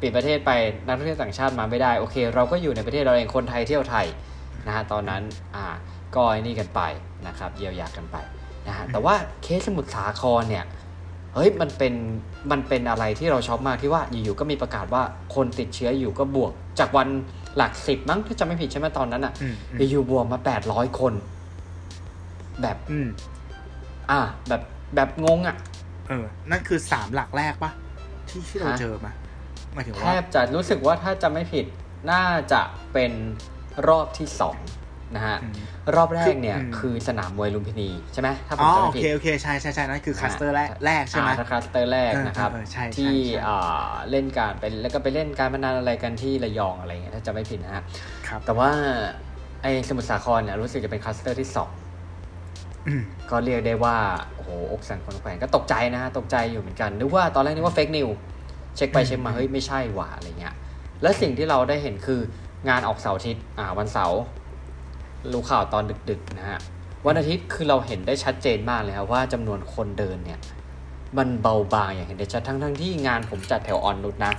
[0.02, 0.50] ปิดประเทศไป
[0.86, 4.06] นักท่องเที่ยวต่างชาติมาไม่ได้โอเค เราก็อยู่ในประเทศเราเองคนไทยเที่ยวไทย
[4.66, 5.22] นะฮะตอนนั้น
[5.54, 5.66] อ่า
[6.14, 6.80] ก็ไอ้นี่กันไป
[7.26, 8.16] นะครับเยียวยากันไป
[8.68, 10.64] นะฮะแต่ว่าเคสสมุทรสาครเนี่ย
[11.36, 11.94] เฮ้ยมันเป็น
[12.50, 15.02] มันเป็นอะไรที่เราช็อกมากที่ว่าอยู่ๆก็มีประกาศว่า
[15.34, 17.08] คนติดเชื้ออยู่ก็บวก จากวัน
[17.56, 21.12] หลักสิบมั้งถ้าจำไม่ผิดใช่ไหมตอนนั้นอะอืมอืมอยู่ๆบวกมาแปดร้อยคน
[22.62, 23.08] แบบอืม
[24.10, 24.62] อ่า แบบ
[24.94, 25.56] แบบงงอะ
[26.08, 27.70] เออ นั่นคือสามหลักแรกปะ
[28.28, 29.12] ที่ที่เราฮะเจอมา
[29.74, 31.66] หมายถึงแทว่าแทบจะรู้สึกว่าถ้าจะไม่ผิด
[32.10, 32.62] น่าจะ
[32.92, 33.12] เป็น
[33.88, 34.56] รอบที่สอง
[35.14, 35.54] นะฮะอืม
[35.96, 47.84] รอบแรกเนี่ยคืออืมคือสนามมวยลุมพินีใช่ไหมถ้าผมจำโอไม่ผิดเคโอเคใช่ใช่ใช่นั่นคือคลัสเตอร์แรกแรกใช่ไหมอ่าถ้าคลัสเตอร์แรกนะครับเออเออใช่ใช่ที่ใช่อ่าเล่นการไปแล้วก็ไปเล่นการพนันอะไรกันที่ระยองอะไรเงี้ยถ้าจะไม่ผิดนะฮะ
[48.28, 48.70] ครับแต่ว่า
[49.62, 51.70] ไอ้สมุทรสาครเนี่ยรู้สึกจะเป็นคลัสเตอร์ที่สอง
[52.86, 53.96] อืมก็เรียกได้ว่า
[54.34, 58.08] โอ้โหอกสั่นขวัญแขวนก็ตกใจนะฮะตกใจอยู่เหมือนกันนึกว่าตอนแรกนึกว่า fake news
[58.76, 60.54] เช็คไปเช็คมาเฮ้ยไม่ใช่หว่าอะไรเงี้ย
[61.02, 62.20] และสิ่งที่เราได้เห็นคือ
[62.68, 64.20] งานออกเสาร์อาทิตย์อ่าวันเสาร์
[65.32, 66.58] รู้ข่าวตอนดึกๆนะฮะ
[67.06, 70.40] วันอาทิตย์คือเราเห็นได้ชัดเจนมากเลยครับว่าจำนวนคนเดินเนี่ย
[71.18, 74.32] มันเบาบางอย่างเห็นได้ชัดทั้งทั้งๆที่งานผมจัดแถวออนนุชนะ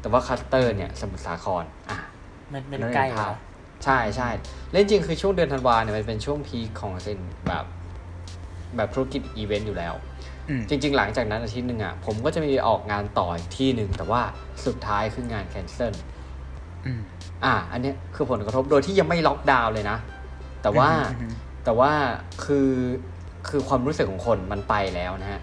[0.00, 1.98] แต่ว่า cluster เนี่ยสมุทรสาครอะ
[2.52, 4.28] มันไม่ได้ใกล้เหรอใช่ใช่
[4.72, 7.64] เล่นจริงคือช่วงเดือนธันวาเนี่ยมันเป็นช่วง peak ของ scene แบบ
[8.76, 9.94] แบบธุรกิจอีเวนต์อยู่แล้ว
[10.48, 14.20] อืมจริง ๆ หลังจากนั้นอาทิตย์หนึ่งอะผมก็จะมีออกงานต่ออีกที่หนึ่งแต่ว่า
[14.66, 15.94] สุดท้ายคืองานแคนเซิล
[16.86, 17.00] อืม
[17.44, 19.96] อะอันเนี้ยคือผลกระทบโดยที่ยังไม่ล็อกดาวน์เลยนะ
[20.64, 21.32] แต่ว่าอืม
[21.64, 21.92] แต่ว่า
[22.44, 22.70] คือ
[23.48, 25.40] คือความรู้สึกของคนมันไปแล้วนะฮะ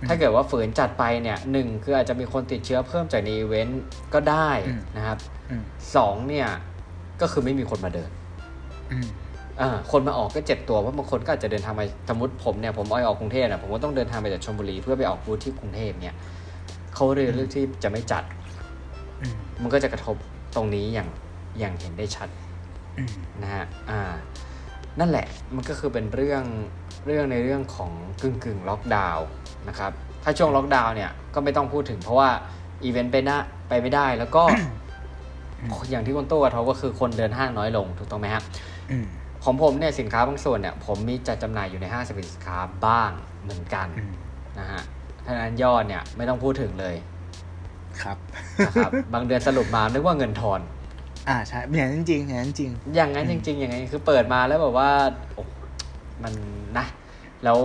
[0.00, 3.82] อืมถ้าเกิดว่าฝืนจัดไปเนี่ยหนึ่งคืออาจจะมีคนติดเชื้อเพิ่มจากในอีเวนต์
[4.14, 5.18] ก็ได้อืมนะครับ
[5.50, 5.62] อืม
[5.96, 6.48] สองเนี่ย
[7.20, 8.10] ก็คือไม่มีคนมาเดิน
[8.92, 9.06] อืม
[9.60, 16.16] อ่าคนมาออกก็เจ็บตัวเพราะบางคนก็อาจจะเดินทางไปสมมติผมเนี่ยผมอ้อยออกกรุงเทพนะผมก็ต้องเดินทางไปจากชลบุรีเพื่อไปออกบูธที่กรุงเทพเนี่ย
[16.94, 18.24] เขาเลยเลือกที่จะไม่จัด
[19.22, 20.16] อืมมันก็จะกระทบ
[20.56, 21.08] ตรงนี้อย่าง
[21.58, 22.28] อย่างเห็นได้ชัด
[22.98, 24.00] อืมนะฮะอ่า
[25.00, 26.44] นั่นแหละมันก็คือเป็นเรื่อง
[27.06, 27.90] เรื่องในเรื่องของ
[28.22, 29.26] กึ่งกึ่งล็อกดาวน์
[29.68, 29.92] นะครับ
[30.24, 32.30] ถ้าช่วงล็อกดาวน์เนี่ยก็ไม่ต้องพูดถึงเพราะว่า
[32.82, 34.42] อีเวนต์ไปหน้าไปไม่ได้แล้วก็
[35.90, 38.44] อย่างที่คุณตู้กับเขาก็คือคนเดินห้างน้อยลงถูกต้องไหมครับ
[38.90, 39.06] อืม
[39.44, 43.10] ของผมเนี่ยสินค้าบางส่วนเนี่ยผมมีจัดจำหน่ายอยู่ในห้างสรรพสินค้าบ้าง
[43.42, 44.12] เหมือนกันอืม
[44.58, 44.82] นะฮะ
[45.24, 46.94] ถ้านั้นยอดเนี่ยไม่ต้องพูดถึงเลย
[48.02, 48.16] ครับ
[48.66, 50.60] นะครับ บางเดือนสรุปมานึกว่าเงินทอน
[51.28, 54.90] อ่าใช่อย่างนั้นจริงอย่างนั้นจริง อย่างนั้นจริง ๆ อย่างนั้นคือเปิดมาแล้วแบบว่า
[55.34, 55.44] โอ้
[56.22, 56.34] มัน
[56.78, 56.86] นะ
[57.44, 57.60] แล้ว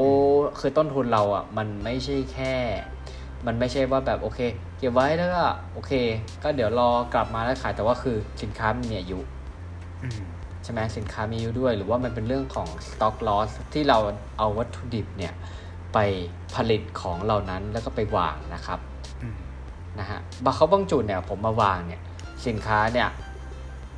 [0.60, 2.54] คือต้นทุนเราอะ มันไม่ใช่แค่
[3.46, 4.40] มันไม่ใช่ว่าแบบโอเค
[4.78, 5.92] เก็บไว้แล้วก็โอเค
[6.44, 9.20] ก็เดี๋ยวรอกลับมาแล้วขายแต่ว่าคือสินค้ามันมีอายุ
[10.04, 10.22] อืม
[10.64, 13.98] ใช่ไหมสินค้ามีอยู่ด้วย หรือว่ามันเป็นเรื่องของ stock loss ที่เรา
[14.38, 15.34] เอาวัตถุดิบเนี่ย
[15.94, 15.98] ไป
[16.56, 18.80] ผลิตของเหล่านั้นแล้วก็ไปวางนะครับ
[19.24, 19.38] อืม
[20.00, 22.02] นะฮะบางเขาบางจุดเนี่ยผมมาวางเนี่ย
[22.48, 23.10] สินค้าเนี่ย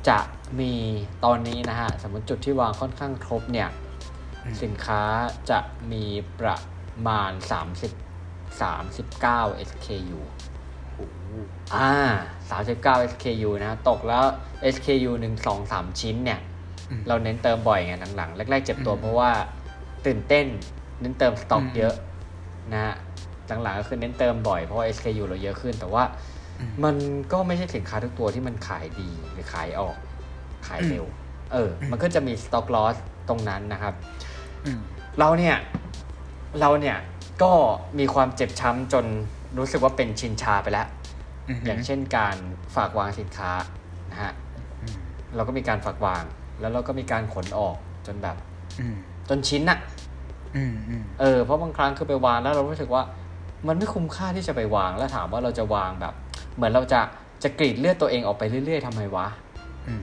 [0.08, 0.18] จะ
[0.60, 0.72] มี
[1.24, 3.68] ตอนนี้นะฮะ สมมติจุดที่วางค่อนข้างครบเนี่ย
[4.44, 5.02] อืมสินค้า
[5.50, 5.58] จะ
[5.92, 6.04] มี
[6.40, 6.56] ประ
[7.08, 10.20] มาณ 30 39 SKU
[10.94, 11.18] โอ้โห
[11.74, 11.90] อ่า
[12.50, 14.24] 39 SKU นะ ตกแล้ว
[14.74, 16.40] SKU 1 2 3 ชิ้นเนี่ย
[16.90, 19.30] อืมเราเน้นเติมบ่อยไงหลังๆ แรก ๆ เจ็บตัวอืมเพราะว่า
[20.06, 20.46] ตื่นเต้น
[21.00, 21.94] เน้นเติมสต็อกอืมเยอะ
[22.72, 22.94] นะฮะ
[23.62, 26.35] หลังๆก็คือเน้นเติมบ่อยเพราะว่า SKU เราเยอะขึ้นแต่ว่าอื
[26.68, 26.96] มมัน
[27.32, 29.96] ก็ไม่ใช่สินค้าทุกตัวที่มันขายดีหรือขายออก
[30.66, 31.04] ขายเร็ว
[31.52, 32.96] เอออืมมันก็จะมีสต็อกลอส
[33.28, 33.94] ตรงนั้นนะครับ
[34.64, 34.80] อืม
[35.18, 35.56] เราเนี่ย
[36.60, 36.96] เราเนี่ย
[37.42, 37.52] ก็
[37.98, 39.04] มีความเจ็บช้ำจน
[39.58, 40.86] รู้สึกว่าเป็นชินชาไปแล้ว
[41.66, 42.36] อย่างเช่นการ
[42.74, 43.50] ฝากวางสินค้า
[44.10, 44.32] นะฮะ
[44.82, 44.96] อืม
[45.34, 46.22] เราก็มีการฝากวาง
[46.60, 48.36] แล้วเราก็มีการขนออกจนแบบ
[48.80, 48.96] อืม
[49.28, 49.78] จนชิ้นอะ
[50.56, 53.02] อืมอืมเออเพราะบางครั้งคือไปวางแล้วเรารู้สึกว่า
[53.68, 56.14] มันไม่คุ้มค่าที่จะไปวางแล้วถามว่าเราจะวางแบบ
[56.56, 57.00] เหมือนเราจะ
[57.42, 59.26] จะกรีดเลือดตัวเองออกไปเรื่อย ๆทำไมวะ
[59.88, 60.02] อืม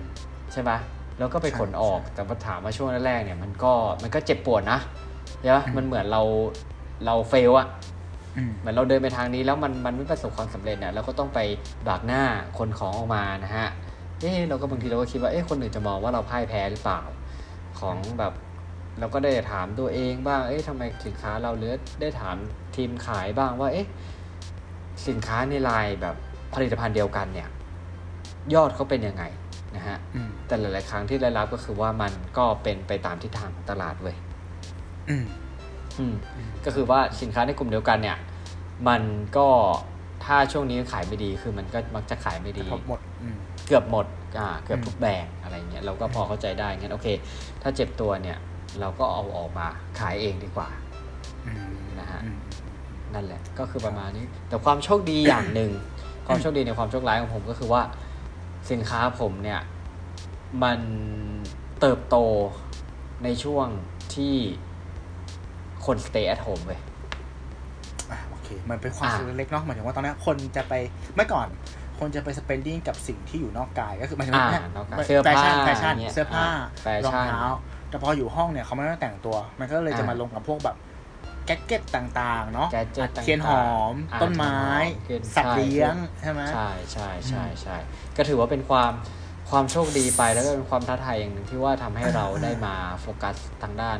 [0.51, 0.71] ใช่ไหม
[1.17, 4.79] แล้วก็ไปขนออกใช่แต่พอถามว่าช่วงแรกๆเนี่ยมันก็มันก็เจ็บปวดนะ
[5.41, 6.21] ใช่ไหมอืมมันเหมือนเรา
[7.05, 7.67] เราเฟลอะ
[8.37, 11.39] อืมเหมือนเราเดินไปทางนี้แล้วมันมันไม่ประสบความสำเร็จเนี่ยเราก็ต้องไป
[11.87, 12.23] บากหน้า
[12.57, 13.67] คนของออกมานะฮะ
[14.21, 17.01] เอ๊ะเราก็บางทีเราก็คิดว่าเอ๊ะคนอื่นจะมองว่าเราพ่ายแพ้หรือเปล่า
[17.79, 18.33] ของแบบ
[18.99, 22.35] เราก็ได้ถามตัวเองบ้าง เอ๊ะทำไมสินค้าเราหรือได้ถาม
[22.75, 23.87] ทีมขายบ้างว่า เอ๊ะ
[25.07, 26.15] สินค้าในไลน์แบบ
[26.55, 27.49] ผลิตภัณฑ์เดียวกันเนี่ย
[28.53, 29.23] ยอดเขาเป็นยังไง
[29.75, 34.15] นะฮะอืมแต่หลาย ๆ ครั้งที่ได้รับก็คือว่ามันก็เป็นไปตามทิศทางของตลาดเว้ย
[35.09, 35.25] อืม
[35.99, 36.15] อืม
[36.65, 38.17] ก็คือว่าสินค้าในกลุ่มเดียวกันเนี่ย
[38.87, 39.01] มัน
[39.37, 39.47] ก็
[40.25, 43.37] ถ้าช่วงนี้ขายไม่ดีคือมันก็มักจะขายไม่ดีพบหมดอืม
[43.67, 44.05] เกือบหมด
[44.37, 47.07] อ่าเกือบอืมทุกแบรนด์อะไรเงี้ยเราก็พอเข้าใจได้งั้นโอเค
[47.61, 48.37] ถ้าเจ็บตัวเนี่ย
[48.79, 49.67] เราก็เอาออกมา
[49.99, 50.69] ขายเองดีกว่า
[51.45, 51.59] อืม
[51.99, 52.39] นะฮะอืม
[53.13, 55.71] นั่นแหละ ก็คือประมาณนี้ แต่ความโชคดีอย่างหนึ่ง
[56.27, 57.81] ความโชคดีในความโชคร้ายของผมก็คือว่า
[58.71, 59.59] สินค้าผมเนี่ย
[60.63, 60.79] มัน
[61.79, 62.17] เติบโต
[63.23, 63.67] ในช่วง
[64.15, 64.35] ที่
[65.85, 66.79] คน stay at home เว้ย
[68.11, 70.73] อะโอเค มันเป็นความอ่าสุขเล็กๆเนาะหมายถึงว่าตอนนี้คนจะไป
[71.15, 71.47] เมื่อก่อน
[71.99, 76.45] คนจะไป spending กับสิ่งที่อยู่นอกกายก็คือหมายถึงอ่าว่านอกกายเสื้อแฟผ้าชั่นแฟชั่นนี่ยเสื้อผ้า
[76.81, 77.43] แฟชั่นรองเท้า
[77.89, 80.75] แต่พออยู่ห้องเนี่ยเขาไม่ต้องแต่งตัว มันก็เลยจะอ่ามมาลงกับพวกแบบ
[81.45, 84.57] gadget ต่างๆ เนาะแก gadget เทียนหอมอ่าต้นไม้
[85.03, 87.75] เทียนหอมสัตว์เลี้ยงใช่ไหม ใช่ใช่ใช่ใช่
[88.17, 88.91] ก็ถือว่าเป็นความ
[89.49, 93.97] ความโชคดีไปแล้วก็เป็นความท้าทายอย่างหนึ่งที่ว่าทำให้เราได้มาโฟกัสทางด้าน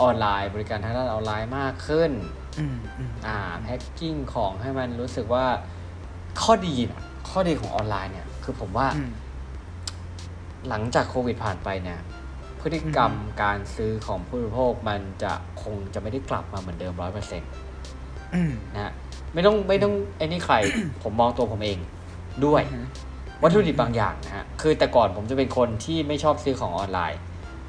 [0.00, 2.10] ออนไลน์ บริการทางด้านออนไลน์มากขึ้น
[2.58, 5.46] อืมอืม อ่า packing ของให้มันรู้สึกว่า
[6.42, 9.10] ข้อดีนะข้อดีของออนไลน์เนี่ย คือผมว่าอืม
[10.68, 11.98] หลังจากโควิดผ่านไปเนี่ย
[12.68, 17.50] พฤติกรรมการซื้อของผู้บริโภคมันจะคงจะไม่ได้กลับมาเหมือนเดิมร้อยเปอร์เซ็นต์
[18.34, 18.92] อืมนะฮะ
[19.34, 20.54] ไม่ต้องไม่ต้องไอ้นี่ใคร
[21.02, 21.78] ผมมองตัวผมเอง
[22.44, 22.86] ด้วยอืม
[23.42, 27.20] วัตถุดิบบางอย่างนะฮะคือแต่ก่อนผมจะเป็นคนที่ไม่ชอบซื้อของออนไลน์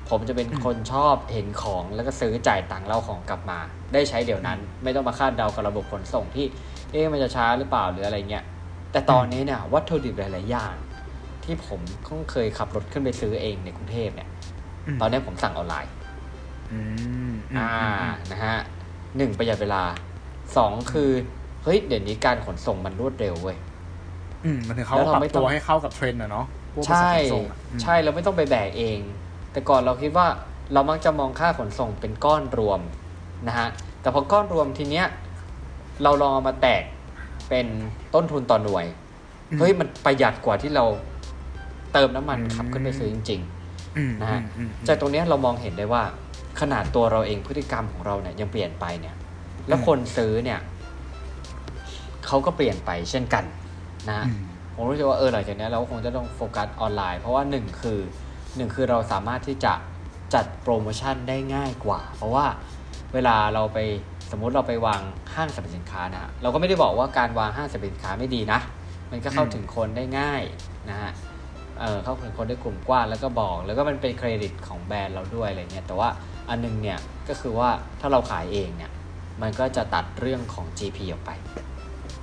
[0.10, 3.60] ผมจะเป็นคนชอบเห็นของแล้วก็ซื้อจ่ายตังค์แล้วเอาของกลับมา
[3.94, 6.46] ได้ใช้เดี๋ยวนั้น ไม่ต้องมาคาดเดากับระบบขนส่งที่
[6.92, 8.46] เอ๊ะมันจะช้าหรือเปล่าหรืออะไรเงี้ย
[8.92, 10.76] แต่ตอนนี้เนี่ยวัตถุดิบหลาย ๆ อย่าง
[11.44, 14.30] ที่ผมเพิ่งเคยขับรถขึ้นไปซื้อเองในกรุงเทพเนี่ย
[15.02, 15.92] ตอนนี้ผมสั่งออนไลน์
[16.72, 16.80] อื
[17.30, 17.70] มอ่า
[18.32, 18.56] นะฮะ
[19.18, 19.84] หนึ่งประหยัดเวลา
[20.58, 21.12] สองคือ
[21.64, 23.58] เฮ้ยเดี๋ยวนี้การขนส่งมันรวดเร็วเว้ย
[24.46, 29.00] อืมมันถึงเขาแล้วเราปรับไม่ต้ตัองวให้เข้ากับเทรนด์อะเนาะพวกบริษัทใช่ขนส่งอะอืมใช่เราไม่ต้องไปแบกเอง
[29.52, 30.28] แต่ก่อนเราคิดว่า
[30.74, 32.80] เรามักจะมองค่าขนส่งเป็นก้อนรวม
[33.48, 33.68] นะฮะ
[34.02, 35.06] แต่พอก้อนรวมทีเนี้ย
[36.04, 36.84] เราลองเอามาแตก
[37.50, 37.68] เป็น
[38.14, 38.86] ต้นทุนต่อหน่วย
[39.60, 40.86] เฮ้ยมันประหยัดกว่าที่เรา
[41.94, 43.57] เติมน้ำมันขับขึ้นไปซื้อจริงอืม
[44.22, 46.04] นะฮะอืมอืมๆจากตรงเนี้ยเรามองเห็นได้ว่า
[46.60, 49.16] ขนาดตัวเราเองพฤติกรรมของเราเนี่ยยังเปลี่ยนไปเนี่ย
[49.68, 50.60] แล้วคนซื้อเนี่ย
[52.26, 53.44] เขาก็เปลี่ยนไปเช่นกัน
[54.08, 54.40] นะฮะอืม
[54.76, 58.00] ผมรู้สึกว่าเออหลังจากนี้เราก็คงจะต้องโฟกัสออนไลน์ เพราะว่าหนึ่งคือ
[58.56, 59.74] หนึ่งคือเราสามารถที่จะ
[60.34, 62.46] จัดโปรโมชั่นได้ง่ายกว่า เพราะว่า
[63.14, 63.80] เวลาเราไป
[64.32, 65.02] สมมุติเราไปวาง
[65.36, 68.60] ห้างสรรพสินค้านะฮะเราก็ไม่ได้บอกว่าการวางห้างสรรพสินค้าไม่ดีนะ
[69.12, 70.42] มันก็เข้าถึงคนได้ง่าย
[70.90, 71.12] นะฮะ
[71.80, 76.10] เออเข้าถึงคนได้กลุ่มกว้างแล้วก็บอก แล้วก็มันเป็นเครดิตของแบรนด์เราด้วยอะไรเงี้ยแต่ว่า
[76.50, 78.92] อันนึงเนี่ยก็คือว่าถ้าเราขายเองเนี่ย
[79.42, 81.32] มันก็จะตัดเรื่องของ GP ออกไป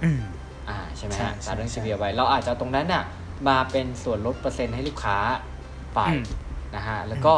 [0.04, 0.20] อืม
[0.68, 3.04] อ่าใช่ไหมใช่ฮะใช่ตัดเรื่องใช่ GP เอาไว้เราอาจจะเอาตรงนั้นน่ะ
[3.48, 5.18] มาเป็นส่วนลดเปอร์เซ็นต์ให้ลูกค้า
[5.94, 6.22] ไปอืม
[6.76, 7.34] นะฮะแล้วก็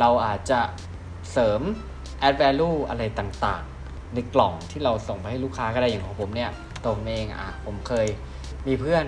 [0.00, 0.60] เราอาจจะ
[1.32, 1.60] เสริม
[2.26, 6.50] add value อะไรต่างๆ ในกล่องที่เราส่งไปให้ลูกค้าก็ได้อย่างของผมเนี่ย
[6.82, 8.06] ตัวผมเองอะผมเคย
[8.66, 9.04] มีเพื่อน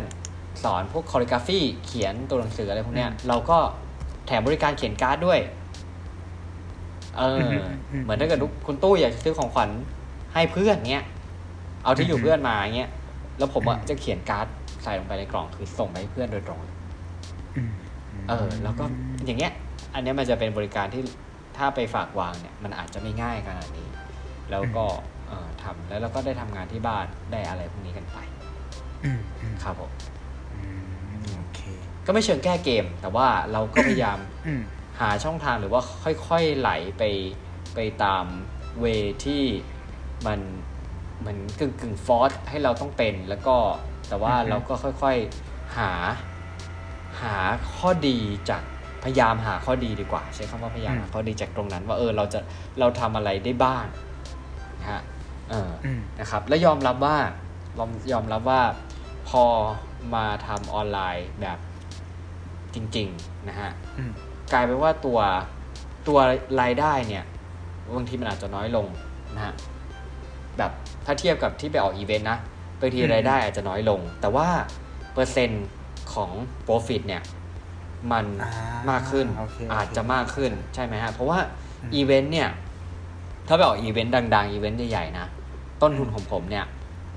[0.64, 3.59] สอนพวก calligraphy เขียนตัวหนังสืออะไรพวกเนี้ย เราก็
[4.27, 5.40] แถมบริการเขียนการ์ดด้วย
[7.18, 7.59] เออ
[7.92, 9.68] อมเหมือนถ้าเกิดลูกคุณตู้อยากจะซื้อของขวัญ
[10.35, 11.05] ให้เพื่อนเงี้ย
[11.85, 12.90] เอาที่อยู่อืมเพื่อนมาเงี้ย
[13.38, 14.46] แล้วผมอะอืมจะเขียนการ์ด
[14.83, 16.61] ใส่ลงไปในกล่องคือส่งไปให้เพื่อนโดยตรง
[17.57, 17.70] อืม
[18.29, 18.85] เออ แล้วก็
[19.27, 19.53] อย่างเงี้ย
[19.94, 21.03] อันเนี้ยมันจะเป็นบริการที่
[21.57, 23.88] ถ้าไปฝากวางเนี่ย มันอาจจะไม่ง่ายขนาดนี้
[24.50, 24.85] แล้วก็
[25.29, 28.18] เออทำแล้วเราก็ได้ทำงานที่บ้านได้อะไรพวกนี้กันไป
[29.05, 30.13] อืมอืมครับผมอืมโอเค
[32.07, 34.62] ก็ไม่เชิงแก้เกม แต่ว่าเราก็พยายามอืม
[35.01, 35.83] หาช่องทางหรือว่า
[36.29, 37.03] ค่อยๆไหลไป
[37.75, 38.25] ไปตาม
[38.81, 38.85] เว
[39.25, 39.43] ที่
[40.27, 40.40] มัน
[41.19, 43.57] เหมือนกึ่งกึ่งฟอร์สให้เราต้องเป็นแล้วก็
[44.09, 45.90] แต่ว่าอือฮึเราก็ค่อยๆหา
[47.23, 47.37] หา
[47.77, 48.19] ข้อดี
[48.51, 48.62] จาก
[49.05, 52.40] พยายามหาข้อดีดีกว่า ใช้คำว่าพยายามหาข้อดีจากตรงนั้น ว่าเออเราจะ
[52.79, 53.85] เราทำอะไรได้บ้าง
[54.81, 55.03] นะฮะ
[55.51, 57.17] เอออืมนะครับ แล้วยอมรับว่า
[57.79, 58.62] ลอมยอมรับว่า
[59.29, 59.45] พอ
[60.14, 61.59] มาทำออนไลน์แบบ
[62.74, 64.12] จริงๆนะฮะอืม
[64.52, 65.18] กลายเป็นว่าตัว
[66.08, 66.18] ตัว
[66.60, 67.24] รายได้เนี่ย
[67.96, 68.87] บางทีมันอาจจะน้อยลง
[69.34, 69.54] นะฮะ
[70.58, 70.72] แบบ
[71.04, 72.38] ถ้าเทียบกับที่ไปออกอีเวนต์นะ
[72.80, 74.48] บางทีอืมรายได้อาจจะน้อยลง แต่ว่า
[75.12, 75.66] เปอร์เซ็นต์
[76.14, 76.30] ของ
[76.66, 77.22] profit เนี่ย
[78.12, 78.48] มันอ่า
[78.90, 81.38] มากขึ้นโอเคอาจจะมากขึ้นใช่ไหมฮะเพราะว่า
[81.82, 82.48] อืมอีเวนต์เนี่ย
[83.48, 85.26] ถ้าไปออกอีเวนต์ดังๆ อีเวนต์ใหญ่ๆนะ
[85.82, 86.64] ต้นทุนของผมเนี่ย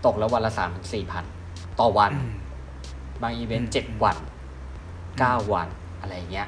[0.05, 1.25] ตกแล้ววันละสามถึงสี่พัน
[1.79, 2.31] ต่อวันอืม
[3.21, 4.17] บางอีเวนอืต์มเจ็ดวัน
[5.19, 5.67] เก้าวัน
[6.01, 6.47] อะไรเงี้ย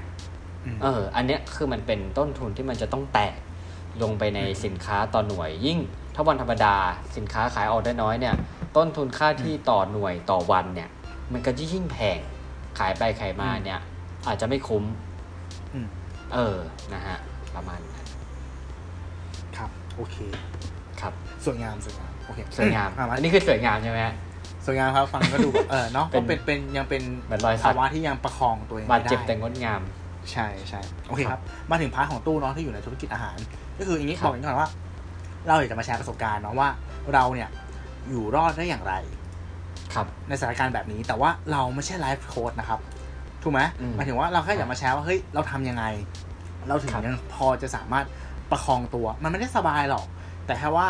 [0.65, 3.33] อืมเออ อันเนี้ยคือมันเป็นต้นทุนที่มันจะต้องแตก
[4.03, 5.79] ลงไปในสินค้าต่อหน่วย ยิ่ง
[6.15, 6.75] ถ้าวันธรรมดา
[7.17, 8.35] สินค้าขายออกได้น้อยเนี่ย
[8.77, 10.89] ต้นทุนค่าที่ต่อหน่วยต่อวันเนี่ย
[11.33, 12.19] มันก็จะยิ่งแพง
[12.79, 13.79] ขายไปขายมาเนี่ย
[14.27, 14.83] อาจจะไม่คุ้ม
[15.73, 15.87] อืม
[16.33, 16.57] เออ
[16.93, 17.17] นะฮะ
[17.55, 18.05] ประมาณนั้น
[19.57, 20.17] ครับ โอเค
[21.01, 21.13] ครับ
[21.45, 24.15] สวยงามสวยงามโอเคสวยงามอะมาอันนี้คือสวยงามใช่ไหมฮะ
[24.65, 29.81] สวยงามครับฟังก็ดูแบบเออเนาะก็เป็นเป็นเป็นยังเป็นเหมือนรอยสักภาวะที่ยังประคองตัวเองบาดเจ็บไม่แต่ได้งดงาม
[30.31, 31.41] ใช่ใช่โอเคครับ
[31.71, 33.37] มาถึง part ของตู้เนาะที่อยู่ในธุรกิจอาหาร
[33.79, 34.69] ก็คืออย่างนี้ครับบอกอย่างนี้ก่อนว่า
[35.47, 36.69] เราอยากจะมาแชร์ประสบการณ์เนาะว่า
[37.13, 37.49] เราเนี่ย
[38.09, 38.93] อยู่รอดได้อย่างไร
[39.93, 42.79] ครับ ในสถานการณ์แบบนี้แต่ว่าเราไม่ใช่ life coach นะครับ
[43.43, 45.83] ถูกไหมอืมหมายถึงว่าเราแค่อยากมาแชร์ว่าเฮ้ยเราทำยังไง
[46.67, 48.05] เราถึงครับยังพอจะสามารถ
[48.51, 50.05] ประคองตัว มันไม่ได้สบายหรอก
[50.45, 50.87] แต่แค่ว่า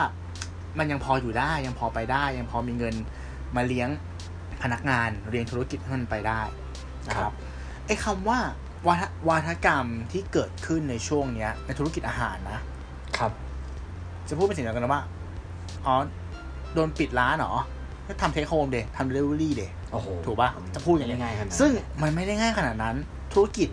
[0.79, 2.95] มันยังพออยู่ได้ยังพอไปได้ ยังพอมีเงิน
[3.55, 3.89] มาเลี้ยง
[4.61, 6.41] พนักงานเลี้ยงธุรกิจให้มันไปได้
[7.07, 7.33] นะครับ
[7.85, 8.39] ไอ้คำว่า
[8.87, 12.59] วาทวาทกรรมที่เกิดขึ้นในช่วงเนี้ย ในธุรกิจอาหารนะ
[13.17, 13.31] ครับ
[14.29, 15.03] จะพูดเป็นเสียงเดียวกันนะว่า
[15.85, 15.95] อ๋อ
[16.73, 17.53] โดนปิดร้านเหรอ
[18.07, 22.95] ก็ทำ take home ดิทำเดลิเวอรี่ดิโอ้โหถูกปะจะพูดอย่างนี้ไม่ง่ายขนาดนั้นซึ่งมันไม่ได้ง่ายขนาดนั้น
[23.33, 23.69] ธุรกิจ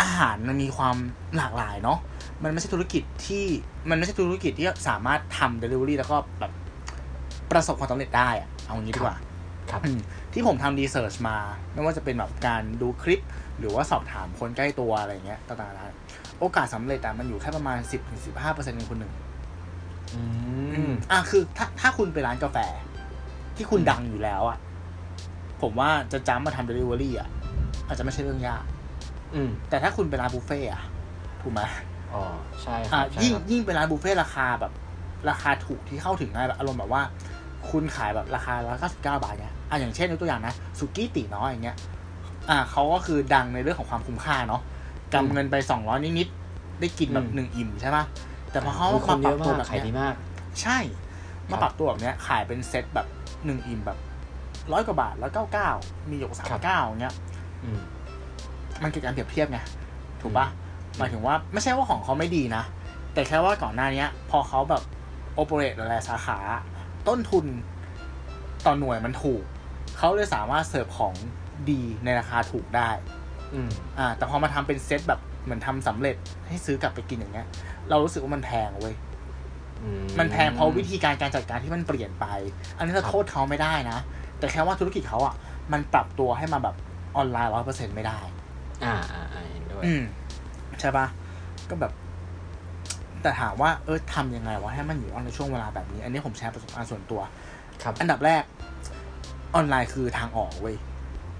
[0.00, 0.96] อาหารมันมีความ
[1.36, 1.98] หลากหลายเนาะ
[2.42, 3.44] มันไม่ใช่ธุรกิจที่
[3.90, 6.52] มันไม่ใช่ธุรกิจที่สามารถทำเดลิเวอรี่แล้วก็แบบ
[7.52, 9.16] ประสบความสำเร็จได้อะเอางี้ดีกว่า
[9.70, 9.98] ครับอืม
[10.32, 11.36] ที่ผมทำรีเสิร์ชมา
[11.72, 13.20] ไม่ว่าจะเป็นแบบการดูคลิป
[13.58, 15.96] หรือว่าสอบถามคนใกล้ตัวอะไรเงี้ยต่างๆนานา
[16.40, 17.78] โอกาสสำเร็จอะมันอยู่แค่ประมาณ
[18.28, 19.12] 10-15%ในคนหนึ่ง
[20.14, 22.58] อืมอะคือถ้าถ้าคุณไปร้านกาแฟ
[23.56, 24.58] ที่คุณดังอยู่แล้วอะ
[25.62, 27.28] ผมว่าจะจ้ำมาทำเดลิเวอรี่อะ
[27.86, 28.64] อาจจะไม่ใช่เรื่องยาก
[29.34, 30.82] อืม แต่ถ้าคุณไปร้านบุฟเฟ่ต์อะ
[31.42, 31.60] ถูกไหม
[32.12, 32.22] อ๋อ
[32.62, 34.72] ใช่คอะรับใช่ยิ่งครับยิ่งเป็นร้านบุฟเฟ่ต์ราคาแบบ
[35.30, 37.02] ราคาถูกที่เข้าถึงง่ายแบบอารมณ์แบบว่า
[37.70, 41.76] คุณขายแบบราคาละ99บาทเนี่ยอะอย่างเช่นยกตัวอย่างนะสุกี้ตีน้อยอย่างเงี้ย
[42.50, 44.62] อะเขาก็คือดังในเรื่องของความคุ้มค่าเนาะ
[45.14, 48.04] กำเงินไป200นิดๆได้กินแบบหนึ่งอิ่มใช่ปะ
[48.50, 50.14] แต่พอเขาคมานเยปรับอะตัวมากแบบขายเนี้ยดีมาก
[50.62, 50.78] ใช่
[51.50, 53.06] มาปรับตัวแบบเนี้ยขายเป็นเซ็ตแบบ
[53.46, 53.98] หนึ่งอิ่มแบบ
[54.72, 55.68] ร้อยกว่าบาทร้อยเก้าเก้า
[56.10, 57.14] มีหยกสามครับเก้าอย่างเงี้ย
[57.64, 57.78] อืม
[58.82, 59.58] มันเกิดการเปรียบเทียบไง
[60.20, 62.62] ถูกปะอืมหมายถึงว่าไม่ใช่ว่าของเขาไม่ดีนะ
[63.14, 64.82] แต่แค่ว่าก่อนหน้าเนี้ย พอเขาแบบ
[65.34, 66.38] operate หลายๆสาขา
[67.08, 67.46] ต้นทุน
[68.66, 69.42] ต่อหน่วยมันถูก
[69.98, 71.14] เขาเลยสามารถเสิร์ฟของ
[71.70, 72.90] ดีในราคาถูกได้
[73.54, 76.16] อืมอ่า แต่พอมาทำเป็นเซ็ตแบบเหมือนทำสำเร็จ
[76.48, 77.46] ให้ซื้อกลับไปกินอย่างเงี้ย
[77.88, 78.94] เรารู้สึกว่ามันแพงเว้ย
[79.82, 79.88] อื
[80.18, 82.26] มันแพงเพราะวิธีการการจัดการที่มันเปลี่ยนไป
[82.76, 83.98] อันนี้เราครับโทษเขาไม่ได้นะ
[84.38, 85.34] แต่แค่ว่าธุรกิจเขาอะ
[85.72, 86.76] มันปรับตัวให้มาแบบ
[87.16, 88.20] ออนไลน์ร้อยเปอร์เซ็นไม่ได้
[88.84, 90.02] อ่าอ่าอ่าเห็นด้วย อืม
[90.80, 91.06] ใช่ปะ
[91.68, 91.92] ก็แบบ
[93.22, 97.20] แต่ถามว่าเออทำยังไงวะให้มันอยู่รอดในช่วงเวลาแบบนี้ อันนี้ผมแชร์ประสบการณ์ส่วนตัว
[97.82, 98.42] ครับอันดับแรก
[99.54, 100.76] ออนไลน์คือทางออกเว้ย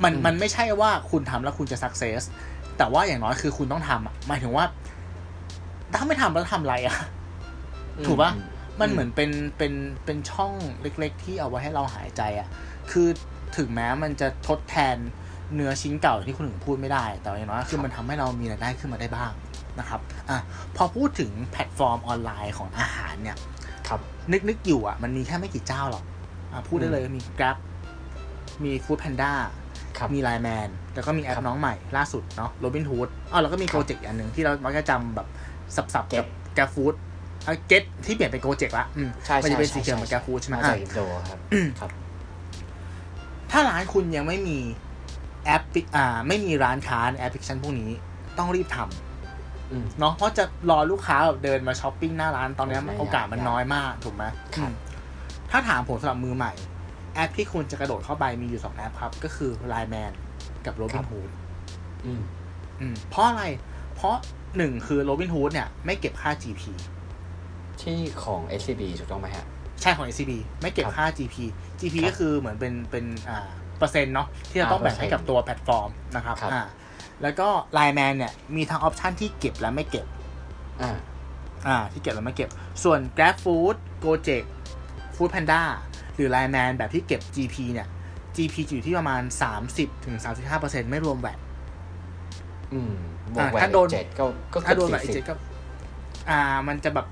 [0.04, 2.22] มันอืมมันไม่ใช่ว่าคุณทำแล้วคุณจะสักเซส
[2.78, 4.64] แต่ว่าอย่างน้อยคือคุณต้องทำอะหมายถึงว่า
[5.94, 6.96] ถ้าไม่ทำแล้วทำอะไรอะ
[8.06, 8.32] ถูกปะ
[8.80, 9.72] มันเหมือนเป็นเป็น
[10.04, 12.48] เป็นช่องเล็ก ๆ ที่เอาไว้ให้เราหายใจอะ่ะ
[12.90, 13.08] คือ
[13.56, 14.96] ถึงแม้มันจะทดแทน
[15.54, 19.30] เนื้อชิ้นเก่าที่คนอื่นพูดไม่ได้ แต่อย่างน้อยคือมันทำให้เรามีรายได้ขึ้นมาได้บ้าง
[19.78, 20.38] นะครับอะ
[20.76, 23.36] พอพูดถึงแพลตฟอร์มออนไลน์ของอาหารเนี่ย
[23.88, 24.00] ครับ
[24.32, 26.04] นึกนึกอยู่อะมันมีแค่ไม่กี่เจ้าหรอก
[26.52, 27.56] อะพูดได้เลยมี Grab
[28.64, 29.32] มี Food Panda
[29.98, 35.26] ครับมี Line Man แล้วก็มีแอครัปบน้องใหม่ล่าสุดเนาะ Robin Hood อ๋อแล้วก็มีครับโปรเจกต์อันหนึ่งที่เรามักจะจำแบบ
[35.76, 36.94] สับๆกับ Get Grab Food
[37.44, 41.90] เอ่อ Get ที่เปลี่ยนเป็น Gojek ละอืมใช่มันใช่จะเป็นใช่สีเขียวเหมือน Grab Food ใช่ไหมมาอะจากอินโดครับอืมครับ
[43.50, 44.58] ถ้าร้านคุณยังไม่มี
[45.44, 47.90] แอปพลิอ่า ไม่มีร้านค้าในแอปพลิเคชันพวกนี้
[48.38, 49.11] ต้องรีบทำอืม
[50.00, 54.24] เนาะเพราะจะรอลูกค้าแบบเดินมาช้อปปิ้งหน้าร้านตอนเนี้ยไม่โอกาสมันยากน้อยมากถูกไหม
[54.56, 54.72] ครับอืม
[55.50, 56.52] ถ้าถามผมสำหรับมือใหม่
[57.14, 60.12] แอปที่คุณจะกระโดดเข้าไปมีอยู่สองแอปครับ ก็คือ Line Man
[60.66, 61.30] กับ Robin Hood
[62.04, 62.22] อืม
[62.80, 63.44] อืมเพราะอะไร
[63.94, 64.14] เพราะ
[64.56, 66.62] หนึ่งคือ Robin Hood เนี่ย ไม่เก็บค่า GP
[67.82, 69.46] ที่ของ SCB ถูกต้องไหมฮะ
[69.80, 70.32] ใช่ของ SCB
[70.62, 71.36] ไม่เก็บครับค่า GP
[71.80, 76.62] GP ครับก็คือเหมือนเป็นเป็นอ่าเปอร์เซ็นต์เนาะที่เราอ่าต้องแบ่งให้เปอร์เซ็นต์กับตัวแพลตฟอร์มนะครับครับอ่า
[77.22, 80.06] แล้วก็ Line Man เนี่ย มีทั้ง option ที่เก็บและไม่เก็บ
[80.82, 80.90] อ่า
[81.66, 82.48] อ่า ที่เก็บและไม่เก็บ
[82.84, 84.44] ส่วน Grab Food Gojek
[85.16, 85.62] Food Panda
[86.14, 87.88] หรือ Line Man แบบที่เก็บ GP เนี่ย
[88.36, 89.22] GP จะอยู่ที่ประมาณ
[90.06, 91.38] 30-35%ไม่รวมแวต
[92.72, 92.94] อืม
[93.34, 95.34] บวอ่ากแหวถ้านโดนเจ็ดก็ก็เกืถ้าอบโดนแวตสี่อีกสิเจ็บดก็
[96.30, 97.06] อ่า มันจะแบบ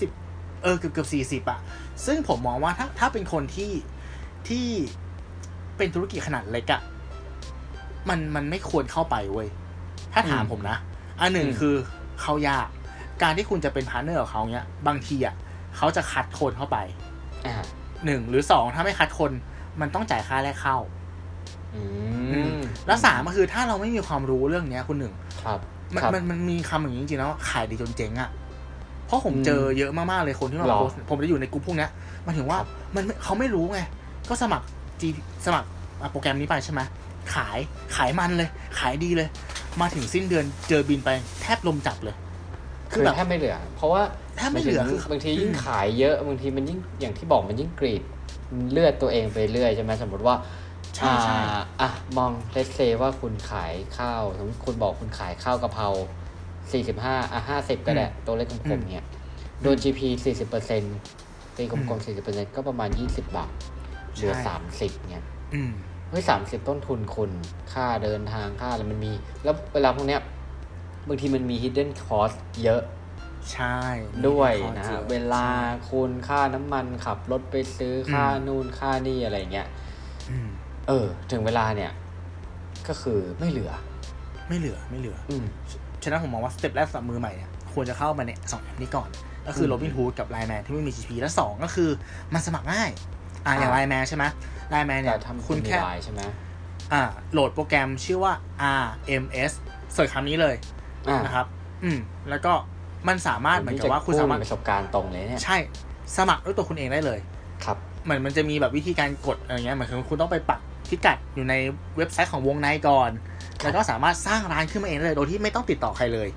[0.00, 1.60] 30เออเกือบเกือบ40อะ
[2.06, 3.72] ซึ่งผมมองว่าถ้าถ้าเป็นคนที่
[4.48, 4.66] ที่
[5.76, 6.82] เป็นธุรกิจขนาดเล็กอะ
[8.08, 9.48] มันมันไม่ควรเข้าไปเว้ย
[10.12, 10.76] ถ้าถามอืมผมนะ
[11.20, 11.74] อันหนึ่งอืมคือ
[12.22, 12.68] เขายาก
[13.22, 15.34] การที่คุณจะเป็นพาร์ทเนอร์กับเขาเนี้ย บางทีอะ
[15.76, 16.78] เขาจะคัดคนเข้าไป
[17.46, 17.54] อ่า
[18.04, 19.30] หนึ่งหรือสองถ้าไม่คัดคน
[19.80, 20.76] มันต้องจ่ายค่าแรกเข้า
[21.74, 21.82] อื
[22.30, 25.14] อืมมแล้วสามก็คือถ้าเราไม่มีความรู้เรื่องเนี้ยคุณหนึ่ง
[25.44, 25.60] ครับ
[25.94, 28.30] มันครับมันมันมีคำอย่างนี้จริงๆแล้วขายดีจนเจ๊งอะ
[29.06, 31.90] เพราะผมอืมเจอเยอะมากๆเลยคนที่มาหรอโพสต์ผมจะอยู่ในกลุ่มพวกเนี้ย
[32.24, 32.66] หมันถึงว่าครับ
[32.96, 33.80] มันไม่เขาไม่รู้ไง
[34.28, 34.66] ก็สมัคร
[35.00, 35.08] จี
[35.46, 35.68] สมัคร
[36.02, 36.80] อะโปรแกรมนี้ไปใช่ไหม
[37.34, 37.58] ขาย
[37.96, 39.28] ขายมันเลย ขายดีเลย
[39.80, 41.10] มาถึงสิ้นเดือนเจอบินไป
[41.42, 42.16] แทบลมจับเลย
[42.92, 44.02] คืคืออแบบแทบไม่เหลือ เพราะว่า
[44.36, 48.02] แทบไม่เหลือหายคืถึองบางทียิ่งอืมขายเยอะบางทีมันยิ่งอย่างที่บอกมันยิ่งกรีด
[48.72, 50.34] เลือดตัวเองไปเรื่อยใช่ไหมสมมติว่า
[50.96, 55.88] ใช่ใช่อ่าอะมองเลสเซว่าคุณขายข้าวสมมติคุณบอกคุณขายข้าวกะเพรา
[56.72, 59.06] สี่สิบห้าอะห้าสิบก็ได้ตัวเลขกลมๆเนี่ย
[59.62, 60.96] โดน GP สี่สิบเปอร์เซ็นต์
[61.56, 63.52] ตีกลมๆสี่สิบเปอร์เซ็นต์ก็ประมาณยี่สิบบาท
[64.14, 65.72] เหลือสามสิบเนี่ยอืม
[66.10, 67.30] เฮ้ยสามสิบต้นทุนคุณ
[67.72, 69.12] ค่าเดินทางค่าอะไรมันมี
[69.44, 70.20] แล้วเวลาพวกเนี้ย
[71.08, 72.82] บางทีมันมี hidden cost เยอะ
[73.52, 73.78] ใช่
[74.28, 75.46] ด้วยมีข้อนะจฮะอเวลา
[75.90, 79.66] คุณค่าน้ำมันขับรถไปซื้อค่าอืมนู่นค่านี่อะไรเงี้ย
[80.30, 80.48] อืม
[80.88, 81.92] เออ ถึงเวลาเนี่ย
[82.88, 83.72] ก็คือไม่เหลือ
[84.48, 85.44] ไม่เหลือไม่เหลือ อืม
[86.02, 89.08] ฉะนั้นผมมองว่าสเต็ปแรกสำหรับมือใหม่เนี่ยควรจะเข้ามาเนี่ยสองแอปนี้ก่อน
[89.46, 90.06] ก็คืออืมโรบิน h ู o
[90.66, 91.90] ที่ไม่มี GP และสองก็คือ
[92.34, 92.90] มันสมัครง่าย
[93.46, 94.24] อ่าอย่างอ่าไลน์แมนใช่ไหม
[94.70, 96.20] Line Man เนี่ยแต่ทำคุณแค่แค่ใช่ไหม
[96.92, 98.32] อ่าโหลดโปรแกรมชื่อว่า
[98.84, 99.52] RMS
[99.94, 100.54] search คำนี้เลย
[101.08, 101.46] อ่านะครับ
[101.84, 101.98] อืม
[102.30, 102.52] แล้วก็
[103.08, 107.18] มันสามารถเหมือนกับว่าคุณสามารถประสบการณ์ตรงเลยเนี่ยใช่สมัครด้วยตัวคุณเองได้เลย
[107.64, 111.54] ครับเหมือนมันจะมีแบบวิธีการกดอะไรเงี้ยเหมือนคือคุณต้องไปปักพิกัดอยู่ใน
[111.96, 113.10] เว็บไซต์ของวงในก่อน
[113.60, 116.28] ครับแล้วก็สามารถสร้างร้านขึ้นมาเองได้เลย โดยที่ไม่ต้องติดต่อใครเลย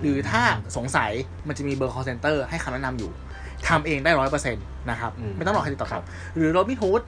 [0.00, 0.42] หรือถ้า
[0.76, 1.10] สงสัย
[1.48, 3.10] มันจะมีเบอร์ call center ให้คำแนะนำอยู่
[3.68, 7.02] ทำเองได้ร้อยเปอร์เซ็นต์นะครับอืมไม่ต้องรอใครติดต่อครัรับบหรือโรบินฮูด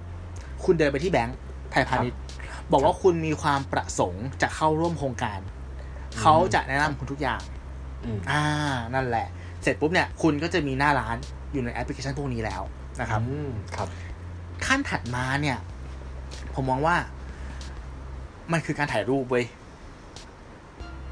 [0.65, 1.39] คุณเดินไปที่แบงก์
[1.71, 2.19] ไทยพาณิชย์
[2.73, 5.41] บอกว่าคุณมีความประสงค์จะเข้าร่วมโครงการ
[6.21, 7.41] เขาจะแนะนำคุณทุกอย่าง
[8.05, 8.43] อืมอ่า
[8.95, 9.27] นั่นแหละ
[9.63, 11.17] เสร็จปุ๊บเนี่ย คุณก็จะมีหน้าร้าน
[11.53, 12.63] อยู่ในแอปพลิเคชันพวกนี้แล้ว
[13.01, 13.89] นะครับอืมครับ
[14.67, 15.59] ขั้นถัดมาเนี่ย
[16.55, 16.97] ผมมองว่า
[18.53, 19.45] มันคือการถ่ายรูปเว้ย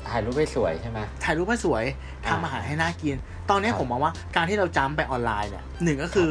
[0.09, 1.85] ถ่ายรูปให้สวยใช่ไหมถ่ายรูปให้สวย
[2.25, 3.17] อ่าทำอาหารให้น่ากิน
[3.51, 6.29] ตอนนี้ครับผมมองว่าการที่เราจำไปออนไลน์เนี่ยหนึ่งก็คือ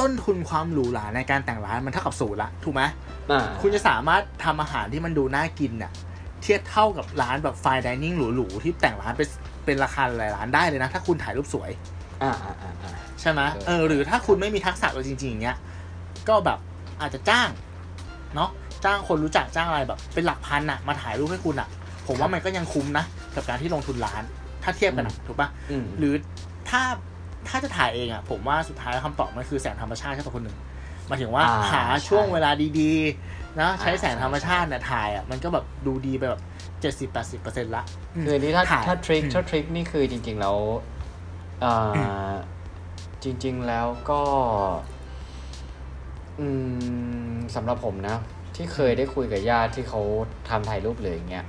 [0.00, 2.82] ต้นทุนความหรูหราในการแต่งร้านมันเท่ากับศูนย์ละถูกไหม
[3.30, 5.92] อ่าคุณจะสามารถทำอาหารที่มันดูน่ากินเนี่ย
[6.42, 9.28] เทียบเท่ากับร้านแบบไฟดิเนิ่งหรูๆที่แต่งร้านเป็น
[9.64, 11.70] เป็นราคาหลายร้านได้เลยนะ ถ้าคุณถ่ายรูปสวย
[12.22, 15.56] อ่าอ่าอ่าอ่าใช่ไหมเออเออหรือถ้าคุณไม่มีทักษะเลยจริงๆอย่างเงี้ย
[16.28, 16.58] ก็แบบ
[17.00, 17.48] อาจจะจ้าง
[18.34, 18.50] เนาะ
[18.84, 21.68] จ้างคนรู้จักจ้างอะไรแบบ เป็นหลักพันอะมาถ่ายรูปให้คุณอะ
[22.06, 24.22] ผมว่ามันก็ยังคุ้มนะ กับการที่ลงทุนร้าน
[24.62, 26.14] ถ้าเทียบกันอะถูกปะอืมหรือ
[26.70, 26.82] ถ้า
[27.48, 30.56] ถ้าจะถ่ายเองอะผมว่าสุดท้ายคำตอบมันคือแสงธรรมชาติแค่ตัวคนหนึ่ง
[31.08, 36.42] หมายถึงว่าอ่าหาช่วงเวลาดีๆนะใช้อ่าแสงธรรมชาติเนี่ยถ่ายอะมันก็แบบดูดีไปแบบ
[36.80, 37.84] เจ็ดสิบแปดสิบเปอร์เซ็นต์ละ
[38.22, 40.56] มคืออันนี้ถ้าถ่ายถ้าทริคอืมถ้าทริคนี่คือจริง ๆ แล้ว
[41.64, 42.32] อ่า
[43.22, 44.22] จริง ๆแล้วก็
[46.40, 46.46] อื
[47.32, 48.16] มสำหรับผมนะ
[48.56, 50.00] ที่เคยได้คุยกับญาติที่เขา
[50.48, 51.46] ทำถ่ายรูปเลยอย่างเงี้ย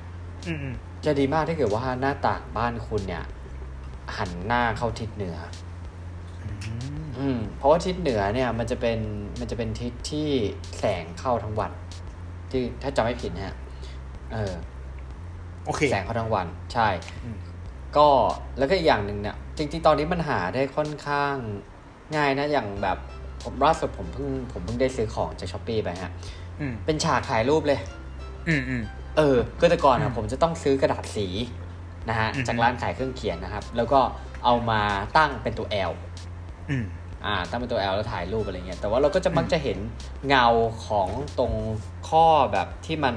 [0.48, 3.24] อืมอืม จะดีมากถ้าเกิดว่าหน้าต่างบ้านคุณเนี่ย
[4.18, 5.38] หันหน้าเข้าทิศเหนือ
[6.44, 6.50] อื
[7.04, 9.00] มอืมเพราะว่าทิศเหนือเนี่ย มันจะเป็น
[9.40, 10.30] มันจะเป็นทิศที่
[10.80, 11.72] แสงเข้าทั้งวัน
[12.52, 13.56] ที่ถ้าจำไม่ผิดนะฮะ
[14.34, 14.54] เออ
[15.66, 16.88] โอเคแสงเข้าทั้งวัน ใช่
[17.24, 17.38] อืม
[17.98, 18.08] ก็
[18.58, 21.36] แล้วก็อีกอย่างหนึ่งเนี่ย จริงๆตอนนี้มันหาได้ค่อนข้าง
[22.16, 22.98] ง่ายนะอย่างแบบ
[23.44, 26.12] ผมล่าสุดผมเพิ่งผมเพิ่งได้ซื้อของจากช้อปปีไปฮะ
[26.60, 27.80] อืมเป็นฉากถ่ายรูปเลย
[28.48, 28.84] อืมอืม
[29.18, 31.28] เออคือแต่ก่อนอือะมผมจะต้องซื้อกระดาษสี
[32.10, 34.00] นะฮะอืมจากร้านขายเครื่องเขียนนะครับ แล้วก็
[34.46, 34.82] เอามา
[35.18, 35.94] ตั้งเป็นตัว L
[36.70, 36.86] อืม
[37.26, 39.78] อ่าตั้งเป็นตัว L แล้วถ่ายรูปอะไรเงี้ยแต่ว่าเราก็จะมักจะเห็น
[40.28, 40.46] เงา
[40.88, 41.54] ของตรง
[42.10, 43.16] ข้อแบบที่มัน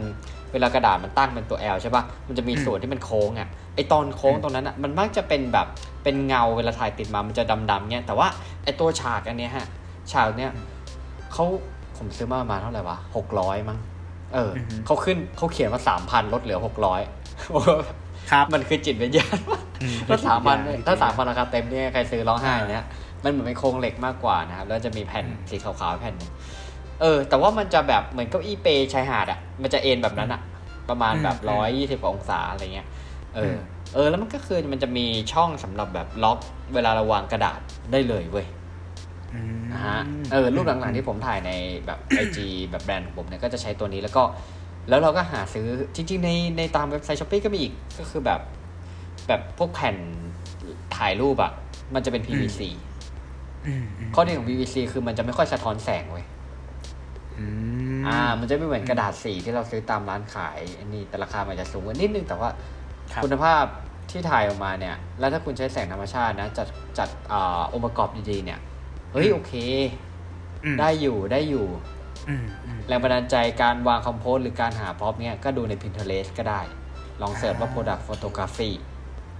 [0.53, 5.67] เวลากระดาษมันตั้งเป็นตัว L ใช่ปะมันจะมีอืมส่วนที่มันโค้งอะไอตอนโค้งอืมตรงนั้นอะมันมักจะเป็นแบบ
[6.03, 8.29] เป็นเงาเวลาถ่ายติดมามันจะดำๆเงี้ยแต่ว่า
[8.65, 9.66] ไอตัวฉากอันเนี้ยฮะ
[10.12, 10.53] ฉากเนี้ย
[11.33, 11.45] เขา
[11.97, 13.79] ผมซื้อมาประมาณเท่าไหร่วะหกร้อยมั้ง
[14.35, 17.01] เออออฮึเขาขึ้นเขาเขียนว่าสามพันลดเหลือหกร้อย
[18.31, 19.37] ครับมันคือจิตวิญญาณ
[19.83, 22.85] อืมถ้าสามพันจิตวิญญาณถ้าสามพันราคาเต็มเนี่ยใครซื้อร้องไห้อ่าเนี่ย
[23.24, 26.31] มันเหมือนเป็นโครงเหล็กมากกว่านะครับ แล้วจะมีแผ่นอืมสีขาวๆแผ่นหนึ่ง
[27.01, 30.41] เออ แต่ว่ามันจะแบบเหมือนเก้าอี้เปชายหาดอะ มันจะเอนแบบนั้นอะ
[30.89, 32.89] ประมาณแบบอืมร้อยยี่สิบองศาอะไรเงี้ย
[33.35, 33.59] เอออม
[33.95, 36.39] เออ แล้วมันก็คือมันจะมีช่องสำหรับแบบล็อก
[36.74, 37.61] เวลาเราวางกระดาษ
[37.93, 38.66] ได้เลยเว้ยอืม
[39.72, 39.99] นะฮะ
[40.32, 41.51] เออรูปหลังๆที่ผมถ่ายใน
[41.87, 44.22] แบบ IG แบบแบรนด์ของผมเนี่ยก็จะใช้ตัวนี้แล้วก็
[44.89, 48.41] แล้วเราก็หาซื้อจริงๆในในตามเว็บไซต์ Shopee ก็มีอีกก็คือแบบ
[49.28, 49.97] แบบพวกแผ่น
[50.97, 51.53] ถ่ายรูปอะ
[51.95, 52.61] มันจะเป็น PVC
[53.66, 56.24] อืมอืมข้อดีของ PVC คือมันจะไม่ค่อยสะท้อนแสงเว้ย
[57.39, 57.45] ออื
[57.99, 62.51] มอ่า มันจะไม่เหมือนกระดาษสีที่เราซื้อตามร้านขายอันนี้แต่ราคามันจะสูงกว่านิดนึงแต่ว่า
[63.12, 63.64] ครับคุณภาพ
[64.11, 66.68] ที่ถ่ายออกมาเนี่ย แล้วถ้าคุณใช้แสงธรรมชาตินะ จัด
[66.99, 68.59] จัดอ่าองค์ประกอบดีๆเนี่ย
[69.17, 69.55] เฮ้ยอืมโอเค
[70.64, 71.67] อืมได้อยู่ได้อยู่
[72.29, 76.61] อืมอืมแรงบันดาลใจการวางคอมโพสหรือการหาพร็อพเนี่ยก็ดูใน Pinterest ก็ได้
[77.23, 78.71] ลองเสิร์ชว่าอ่า Product Photography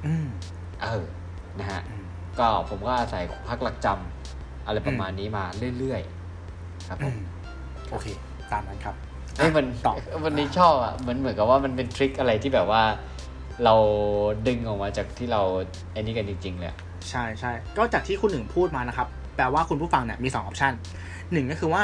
[0.07, 0.27] อืม
[0.83, 1.05] เออ
[1.59, 2.05] นะฮะอืม
[2.39, 5.45] ก็ผมก็อาศัยพักหลักจำอะไรประมาณนี้มา
[5.79, 7.19] เรื่อยๆ ครับผอืมม
[7.91, 8.07] โอเค
[8.53, 8.95] ตามนั้นครับ
[9.37, 12.83] เฮ้ยมันต่อวันนี้ชอบอะเหมือนเหมือนกับว่ามันเป็นทริคอะไรที่แบบว่า
[13.65, 13.75] เรา
[14.49, 15.43] ดึงออกมาจากที่เรา
[15.93, 16.79] ไอ้นี่กันจริงๆเลยอะ
[17.11, 20.73] ใช่ใช่ก็จากที่คุณหนึ่งพูดมานะครับ แปลว่าคุณผู้ฟังเนี่ยมีสองออปชัน
[21.33, 21.83] หนึ่งก็คือว่า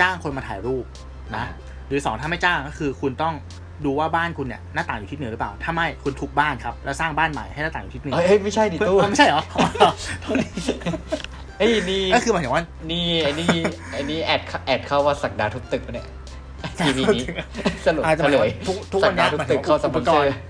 [0.00, 0.84] จ้างคนมาถ่ายรูป
[1.36, 1.44] นะ
[1.88, 3.34] หรือสองถ้าไม่จ้างก็คือคุณต้อง
[3.84, 9.42] ดูว่าบ้านคุณเนี่ยหน้าต่างอยู่ทิศเหนือหรือเปล่า ถ้าไม่คุณทุบบ้านครับ แล้วสร้างบ้านใหม่ให้หน้าต่างอยู่ทิศเหนือเอ้ยเอ้ยไม่ใช่ดิเพื่อตู้เอ้าไม่ใช่เหรอ
[11.58, 13.50] เฮ้ยนี่ก็คือหมายถึงว่านี่ไอ้นี่
[13.92, 16.06] ไอ้นี่แอดแอดเข้าว่าสักดาทุบตึกปะเนี่ย
[16.78, 17.24] ทีวีนี้
[17.84, 20.34] สรุปอาจจะเฉหมายลถึงยว่าทุกทุกสัวันกนี้ดาทุบหมายตึถึกงเข้าสอุปปอนกเซอรณ์ร์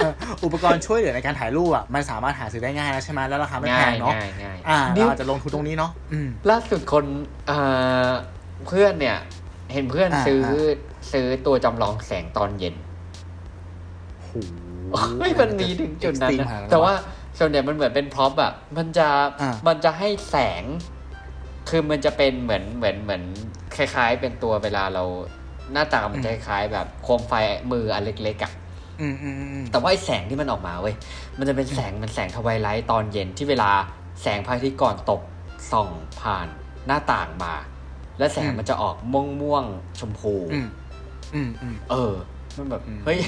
[0.00, 0.12] อ่อ
[0.44, 7.04] อุปกรณ์ช่วยเหลือในการถ่ายรูปอะมันสามารถหาซื้อได้ง่ายแล้วใช่ไหมแล้วราคาไม่แพง่ายงเนาะง่ายง่ายอ่านี่เราอาจจะลงทุนตรงนี้เนาะอืมล่าสุดคน
[7.46, 7.58] เอ่
[8.06, 8.10] อ
[8.66, 9.18] เพื่อนเนี่ย
[9.72, 10.52] เห็นเพื่อนอ่าซื้ออ่
[11.12, 12.74] ซื้อตัวจำลองแสงตอนเย็น
[14.22, 14.30] โห
[15.18, 16.94] ไม่มันมีถึงจุดนั้น Extreme นะขนาดแต่ว่า
[17.38, 19.08] ส่วนใหญ่มันเหมือนเป็นพร็อพอะมันจะ
[19.40, 20.64] อ่ามัมันจะให้แสง
[21.68, 23.22] คือมันจะเป็นเหมือนเหมือนเหมือน
[23.76, 25.04] คล้าย ๆ เป็นตัวเวลาเรา
[25.72, 27.32] หน้าตามันจะคล้ายๆแบบโคมไฟ
[27.72, 28.59] มืออันเล็กๆอะอืมอืมอืม
[29.72, 30.94] แต่ว่าไอ้แสงที่มันออกมาเว้ย
[31.38, 33.70] มันจะเป็นแสงมันแสงทวายไลท์ตอนเย็นที่เวลา
[34.22, 35.20] แสงพระอาทิตย์ก่อนตก
[35.72, 35.88] ส่อง
[36.20, 36.46] ผ่าน
[36.86, 37.54] หน้าต่างมา
[38.18, 40.68] และแสงมันจะออกม่วงม่วงๆชมพูอืม
[41.34, 42.12] อืมอืมเออ
[42.56, 43.18] มันแบบอืมเฮ้ย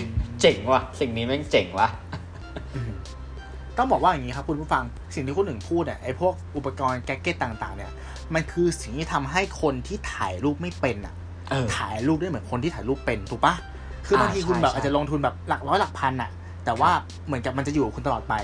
[0.40, 1.88] เจ๋งว่ะ สิ่งนี้แม่งเจ๋งว่ะ
[3.78, 7.90] ต้องบอกว่าอย่างนี้ครับคุณผู้ฟังสิ่งที่คุณหนึ่งพูดเนี่ยไอ้พวกอุปกรณ์แก๊กเก็ตต่างๆ เนี่ย
[8.34, 11.14] มันคือสิ่งที่ทำให้คนที่ถ่ายรูปไม่เป็นอะ
[11.50, 13.54] เออถ่ายรูปได้เหมือนคนที่ถ่ายรูปเป็นถูกปะ
[14.07, 16.30] คือบางทีอ่าคุณแบบใช่อาจจะลงทุนแบบหลักร้อยหลักพันอะ
[16.64, 16.90] แต่ว่า
[17.26, 18.34] เหมือนกับมันจะอยู่กับคุณตลอดไป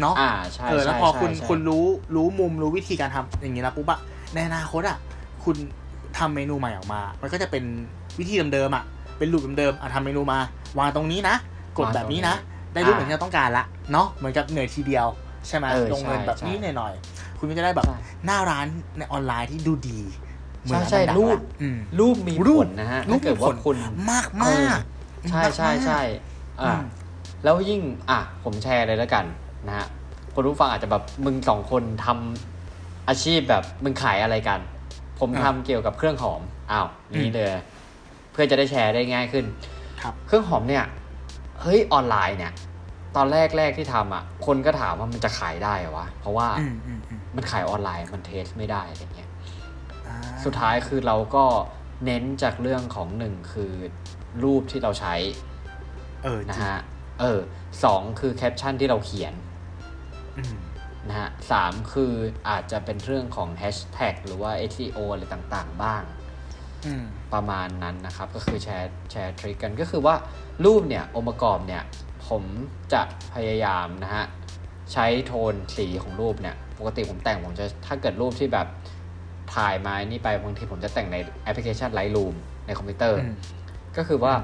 [0.00, 1.84] เนาะอ่าใช่เออแล้วใช่พอใช่คุณใช่คุณรู้
[2.16, 4.00] รู้มุมรู้วิธีการทำอย่างนี้แล้วปุ๊บอะ
[4.34, 4.98] ในอนาคตอะ
[5.44, 5.56] คุณ
[6.18, 7.64] ทำเมนูใหม่ออกมา มันก็จะเป็น
[8.18, 8.84] วิธีเดิมๆอะ
[9.18, 10.38] เป็นรูปเดิมๆอะทำเมนูมา
[10.78, 11.36] วางตรงนี้นะ
[11.78, 12.34] กดแบบนี้นะ
[12.74, 15.06] ได้รูปเหมือนที่เราต้องการละเนาะเหมือนกับเหนื่อยทีเดียว
[15.48, 18.66] ใช่ไหมเออลงเงินใช่แบบนี้ใช่หน่อยๆคุณก็จะได้แบบใช่หน้าร้าน
[18.98, 20.29] ในออนไลน์ที่ดูดีเหมือน
[20.68, 23.76] ใช่ร้านดังๆใช่รูปละอืมรูปมีรูผปลนะฮะรูถ้าปเกิดมีผว่าลคุณ
[24.10, 24.80] มากเอมาอก
[25.30, 26.00] ใช่ใช่ใช่
[26.60, 26.82] อ่าอืม
[27.44, 27.80] แล้วยิ่ง
[28.10, 29.24] อะผมแชร์เลยแล้วกัน
[29.66, 29.86] นะฮะ
[30.34, 34.60] คนรู้ฟังอาจจะแบบมึงสองคนทำอาชีพแบบมึงขายอะไรกัน
[35.20, 37.48] ผมอ่าทำเกี่ยวกับเครื่องหอมอ้าวนี่เลย
[38.32, 39.44] เพื่อจะได้แชร์ได้ง่ายขึ้น
[40.00, 40.84] ครับ เครื่องหอมเนี่ย
[41.60, 42.52] เฮ้ยออนไลน์เนี่ย
[43.16, 49.29] ตอนแรกแรกที่ทำอะ คนก็ถามว่ามันจะขายได้เหรอวะเพราะว่าอืมอืมอืมมันขายออนไลน์มันเทสไม่ได้อะไรเงี้ยอ่า
[50.44, 51.44] สุดท้ายคือเราก็
[52.04, 53.72] เน้นจากเรื่องของหนึ่งคือ
[54.44, 55.14] รูปที่เราใช้
[56.24, 56.80] เออจนะริงฮะ
[57.20, 57.40] เออ
[57.84, 59.34] สองคือแคปชั่นที่เราเขียน
[60.38, 60.56] อืม
[61.08, 62.12] นะฮะสามคือ
[62.48, 66.02] อาจจะเป็นเรื่องของแฮชแท็กหรือว่า SEO อะไรต่างๆ บ้าง
[66.86, 70.14] อืมประมาณนั้นนะครับ ก็คือแชร์แชร์ทริคกันก็คือว่า
[70.64, 71.82] รูปเนี่ย องค์ประกอบเนี่ย
[72.28, 72.44] ผม
[72.92, 73.02] จะ
[73.34, 74.24] พยายามนะฮะ
[74.92, 78.66] ใช้โทนสีของรูปเนี่ย ปกติผมแต่งผมจะถ้าเกิดรูปที่แบบ
[79.54, 82.34] ถ่ายมานี่ไปบางทีผมจะแต่งในแอปพลิเคชัน Lightroom
[82.66, 83.34] ในคอมพิวเตอร์อืม
[83.96, 84.34] ก็คือว่า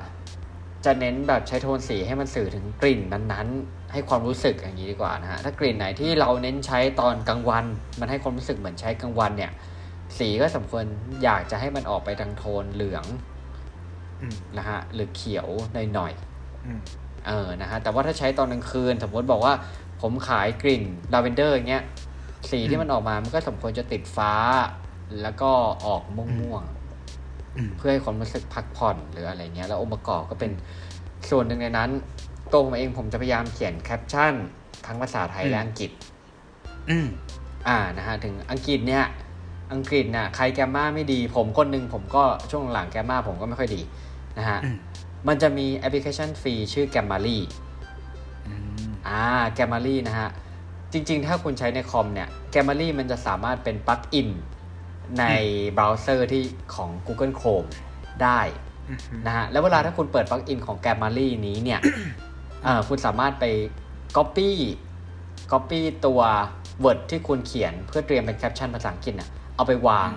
[0.84, 7.64] จะเน้นแบบใช้โทนสีให้มันสื่อถึงกลิ่นนั้นๆ ให้ความรู้สึกอย่างนี้ดีกว่านะฮะถ้ากลิ่นไหนที่เราเน้นใช้ตอนกลางวัน
[8.00, 9.52] มันให้ความรู้สึกเหมือนใช้กลางวันเนี่ย
[10.18, 10.84] สีก็สมควร
[11.22, 13.04] อยากจะให้มันออกไปทางโทนเหลือง
[14.20, 16.12] อืมนะฮะหรือเขียวหน่อย
[16.66, 19.54] อืมๆเออนะฮะแต่ว่าถ้าใช้ตอนกลางคืน สมมติบอกว่า
[20.02, 20.82] ผมขายกลิ่น
[21.12, 21.84] ลาเวนเดอร์อย่างเงี้ย
[22.50, 24.32] สีที่มันออกมามันก็สมควรจะติดฟ้า
[25.22, 25.50] แล้วก็
[25.86, 30.52] ออกม่วงๆอืมเพื่อให้ความรู้สึกพักผ่อนหรืออะไรเงี้ย แล้วองค์ประกอบก็เป็น
[31.30, 31.90] ส่วนหนึ่งในนั้น
[32.52, 34.34] ตัวผมเองผมจะพยายามเขียนแคปชั่น
[34.86, 35.90] ทั้งภาษาไทยและอังกฤษ
[36.90, 37.06] อืม
[37.68, 39.04] อ่านะฮะถึงอังกฤษเนี่ย
[39.72, 43.80] อังกฤษเนี่ยใคร grammar ไม่ดี ผมคนหนึ่งผมก็ช่วงหลัง grammar ผมก็ไม่ค่อยดี
[44.38, 44.76] นะฮะอืม
[45.28, 47.38] มันจะมีแอปพลิเคชันฟรีชื่อ g a m m a r y
[48.46, 48.52] อื
[48.86, 49.22] มอ่า
[49.58, 50.28] g a m m a r y นะฮะ
[50.92, 54.28] จริง ๆ ถ้าคุณใช้ในคอมเนี่ย g a m m a r y มันจะสามารถเป็น plugin
[55.18, 55.24] ใน
[55.74, 56.42] เบราว์เซอร์ที่
[56.74, 57.68] ของ Google Chrome
[58.22, 58.40] ได้
[58.88, 61.80] อืมนะฮะแล้วเวลาถ้าคุณเปิดปลั๊กอินของ g a m m a r y นี้เนี่ย
[62.64, 63.44] เอ่อคุณสามารถไป
[64.16, 64.50] Copy
[65.52, 66.20] Copy ตัว
[66.84, 70.10] Word ที่คุณเขียนเพื่อเตรียมเป็นแคปชั่นภาษาอังกฤษน่ะเอาไปวาง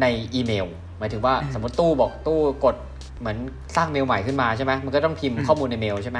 [0.00, 0.66] ในอีเมล
[0.98, 2.76] หมายถึงว่าสมมติตู้บอกตู้กด
[3.20, 3.38] เหมือน
[3.76, 6.18] สร้างเมลใหม่ขึ้นมาใช่ไหมมันก็ต้องพิมพ์ข้อมูลในเมลใช่ไหม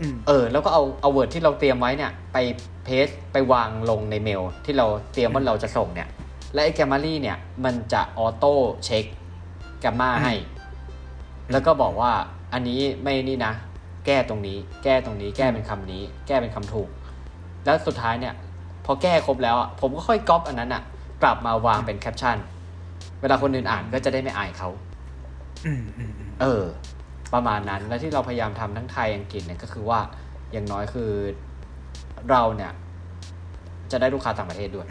[0.00, 2.36] อืมเออ แล้วก็เอาเอา word ที่เราเตรียมไว้เนี่ย ไป
[2.84, 6.08] paste ไปวางลงในเมล ที่เราเตรียมว่าเราจะส่งเนี่ย
[6.54, 9.04] และไอ้ Grammarly เนี่ย มันจะ auto check
[9.80, 10.34] grammar ให้
[11.52, 12.12] แล้วก็บอกว่า
[12.52, 13.52] อันนี้ไม่นี่นะ
[14.06, 16.88] แก้ตรงนี้ แก้ตรงนี้ แก้เป็นคำนี้ แก้เป็นคำถูก
[17.64, 18.34] แล้วสุดท้ายเนี่ย
[18.86, 20.82] พอแก้ครบแล้วอะผมก็ค่อยก๊อปอันนั้นอะ
[21.22, 22.36] กลับมาวางเป็นแคปชั่น
[23.20, 24.68] เวลาคนอื่นอ่านก็จะได้ไม่อายเขา
[25.66, 26.62] อืมอืมอืมเออ
[27.34, 30.00] ประมาณนั้น แล้วที่เราพยายามทำทั้งไทยอังกฤษเนี่ยก็คือว่า
[30.52, 31.10] อย่างน้อยคือ
[32.30, 32.72] เราเนี่ย
[33.90, 34.86] จะได้ลูกค้าต่างประเทศด้วย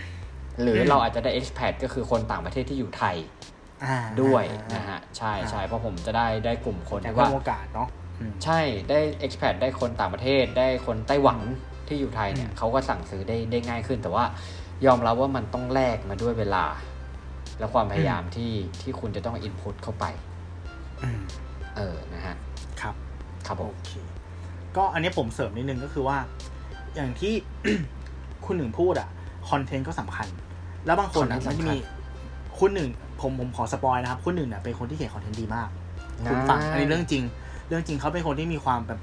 [0.61, 3.15] หรือเราอาจจะได้ expat ก็คือคนต่างประเทศที่อยู่ไทย
[3.83, 7.87] อ่าด้วยอ่านะฮะใช่ใช่อ่าเพราะผมจะได้ได้กลุ่มคนแต่ที่ว่าว่าโอกาสเนาะ
[8.19, 11.39] อืมใช่ได้ expat ได้คนต่างประเทศ ได้คนไต้หวัน
[11.87, 14.25] ที่อยู่ไทยเนี่ยอืมเขาก็สั่งซื้อได้ได้ง่ายขึ้น แต่ว่า
[14.85, 16.65] ยอมรับว่ามันต้องแลกมาด้วยเวลา
[17.59, 20.05] และความพยายามที่ที่คุณจะต้อง input เข้าไป
[21.03, 21.19] อืม
[21.75, 22.35] เออนะฮะ
[22.81, 22.95] ครับ
[23.47, 23.91] ครับผโอมเค
[24.77, 26.17] ก็อันนี้ผมเสริมนิดนึงก็คือว่า
[26.95, 27.33] อย่างที่
[28.45, 29.09] คุณหนึ่งพูดอะ
[29.49, 30.27] content ก็สำคัญ
[30.85, 31.75] แล้วบางคนอะ content มันจะมีสำคัญ
[32.59, 32.89] คุณหนึ่ง
[33.21, 35.69] ผมผมขอ spoil นะครับ คุณหนึ่งเนี่ยเป็นคนที่เขียน content ดีมาก
[36.29, 37.23] คุณฟังอันนี้เรื่องจริง
[37.67, 38.99] เรื่องจริงเขาเป็นคนที่มีความแบบ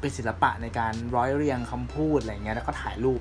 [0.00, 3.20] เป็นศิลปะในการร้อยเรียงคำพูดอะไรเงี้ยแล้วก็ถ่ายรูป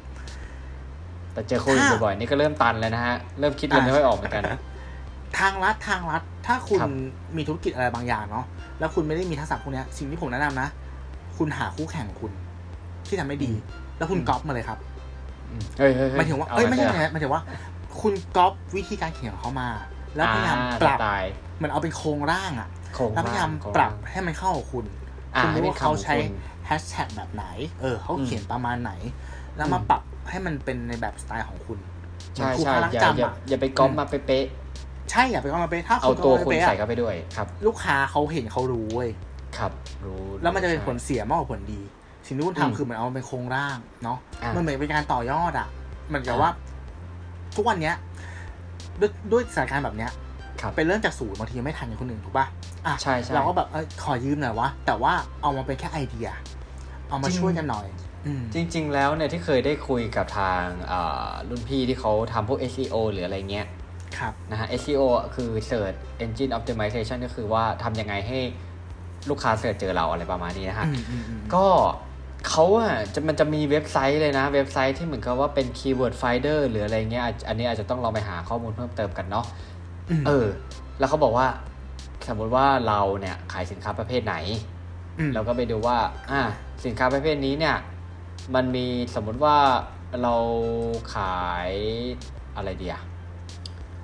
[1.34, 4.43] แต่เจอโควิดถ้าบ่อยๆนี่ก็เริ่มตันแล้วนะฮะ เริ่มคิดกันไม่ค่อยออกเหมือนกัน
[5.39, 6.93] ทางรัฐทางรัฐ ถ้าคุณครับ
[7.38, 8.45] มีธุรกิจอะไรบางอย่างเนาะ
[8.80, 10.68] แล้วคุณไม่ได้มีทักษะพวกเนี้ยสิ่งที่ผมแนะนำนะ
[11.38, 12.32] คุณหาคู่แข่งของคุณ
[13.07, 13.51] ที่ทำไม่ดี
[13.97, 14.80] แล้วคุณก๊อปมาเลยครับ
[15.49, 17.41] อืมเฮ้ยเฮ้ยเฮ้หมายถึงว่าเอเอ้ยไม่ใช่งั้นลนะหมายถึงว่า
[17.99, 19.69] คุณก๊อปวิธีการเขียนของเขามา
[20.15, 24.85] แล้วพยายามอ่ปรับสไตล์เหมือนเอาเป็นโครงร่างอะโครงแล้วพยายามโครงปรับงให้มันเข้ากับคุณ
[25.35, 26.27] อ่าคุณให้รู้เป็นว่าคำเขาของใช้คุณ
[26.65, 27.45] แฮชแท็กแบบไหน
[27.81, 28.91] เออเขาอืมเขียนประมาณไหน
[29.57, 31.79] แล้วมาอืมปรับให้มันเป็นในแบบสไตล์ของคุณ
[32.35, 34.45] ใช่เหมือนครูใช่พลักอย่าจำอย่าอะอย่าไปก๊อปมาเป๊ะ
[35.11, 39.09] ใช่อย่าไปเอามาเป็นถ้าๆเอาคุณตัวเอาคุณไปอะใส่เข้าไปด้วยครับ ลูกค้าเขาเห็นเขารู้เว้ย
[39.57, 39.71] ครับ
[40.05, 41.81] รู้แล้วมันจะเป็นผลใช่เสียมากกว่าผลดี
[42.25, 45.67] สิ่งที่คุณอืมทำคือเหมือนเอามาเป็นโครงร่างเนาะอ่ามัมันเหมือนเป็นการต่อยอดอะ
[46.07, 46.49] เหมือนกับอ่าว่า
[47.56, 47.95] ทุกวันเนี้ย
[48.99, 50.12] ด้วยด้วยสถานการณ์แบบเนี้ย
[50.62, 52.47] ครับเป็นเรื่องจากศูนย์บางทีไม่ทันกับคนอื่นถูกปะ
[52.88, 56.30] อะใช่ใช่เราก็แบบเออขอยืมหน่อยวะ แต่ว่าเอามาเป็นแค่ไอเดีย
[57.10, 57.88] เอามาจริงช่วยกันหน่อย
[58.26, 63.68] อืมจริง ๆ แล้วเนี่ยที่เคยได้คุยกับทางเอ่อรุ่นพี่ที่เขาทำพวก SEO หรืออะไรเงี้ย
[64.18, 68.39] ครับนะฮะ SEO อะคือ Search Engine Optimization ก็คือว่าทำยังไงให้
[69.30, 71.66] ลูกค้าเสิร์ชเจอเราอะไรประมาณนี้นะฮะอืมอืมอืมก็
[72.47, 79.45] เขาอะจะมันจะมีเว็บไซต์เลยนะ เว็บไซต์ที่เหมือนกับว่าเป็น Keyword Finder หรืออะไรเงี้ยอาจอันนี้อาจจะต้องลองไปหาข้อมูลเพิ่มเติมกันเนาะ
[80.21, 80.47] มเออ
[80.99, 81.47] แล้วเขาบอกว่า
[82.27, 84.35] สมมุติว่าเราเนี่ยขายสินค้าประเภทไหน
[85.29, 85.97] มเราก็ไปดูว่า
[86.31, 86.41] อ่า
[86.85, 87.75] สินค้าประเภทนี้เนี่ย
[88.55, 88.85] มันมี
[89.15, 89.57] สมมุติว่า
[90.21, 90.35] เรา
[91.15, 91.71] ขาย
[92.55, 93.01] อะไรดีอะ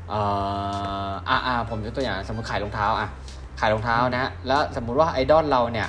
[0.10, 0.22] เอ่
[1.10, 3.08] ออ่าอ่าผมยกตัวอย่างสมมติขายรองเท้าอะ
[3.60, 5.88] ขายรองเท้านะฮะแล้วสมมุติว่าไอดอลเราเนี่ย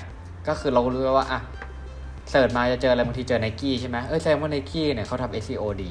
[0.48, 1.40] ก็คือเรารู้ว่าอะ
[2.30, 5.90] เสิร์ชมาจะเจออะไรบางทีเจอไนกี้ใช่ไหมเออแสดงว่าไนกี้เนี่ยเขาทำ SEO ดี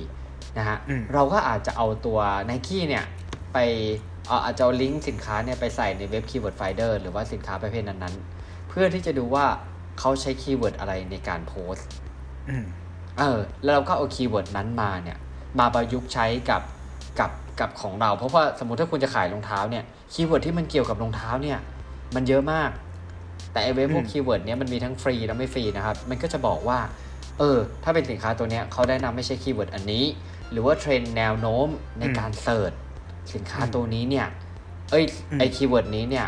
[0.58, 3.04] นะฮะอืมเราก็อาจจะเอาตัวไนกี้เนี่ย
[3.54, 3.58] ไป
[4.28, 9.46] เอาอาจจะเอาลิงก์สินค้าเนี่ยไปใส่ในเว็บ Keyword Finder หรือว่าสินค้าประเภทนั้นๆ เพื่อที่จะดูว่า
[10.00, 11.88] เขาใช้ keyword อะไรในการโพสต์
[12.50, 12.66] อืม
[13.18, 15.18] เออแล้วเราก็เอา keyword นั้นมาเนี่ย
[15.60, 16.62] มาประยุกต์ใช้กับ
[17.20, 19.84] กับกับของเรา เพราะว่าสมมติถ้าคุณจะขายรองเท้าเนี่ย
[20.14, 21.60] keyword ที่มันเกี่ยวกับรองเท้าเนี่ย
[22.16, 22.70] มันเยอะมาก
[23.52, 26.80] แต่ไอ้เว็บพวกอืม keyword เนี้ยมันมีทั้งฟรีและไม่ฟรีนะครับ มันก็จะบอกว่า
[27.40, 30.06] เออ ถ้าเป็นสินค้าตัวเนี้ยเขาแนะนำให้ใช้ keyword อันนี้
[30.52, 31.68] หรือว่าเทรนด์แนวโน้ม
[32.00, 32.72] ในการ search
[33.34, 34.28] สินค้าตัวนี้เนี่ย
[34.92, 35.06] เอ้ย
[35.40, 36.28] ไอ้ keyword นี้เนี่ย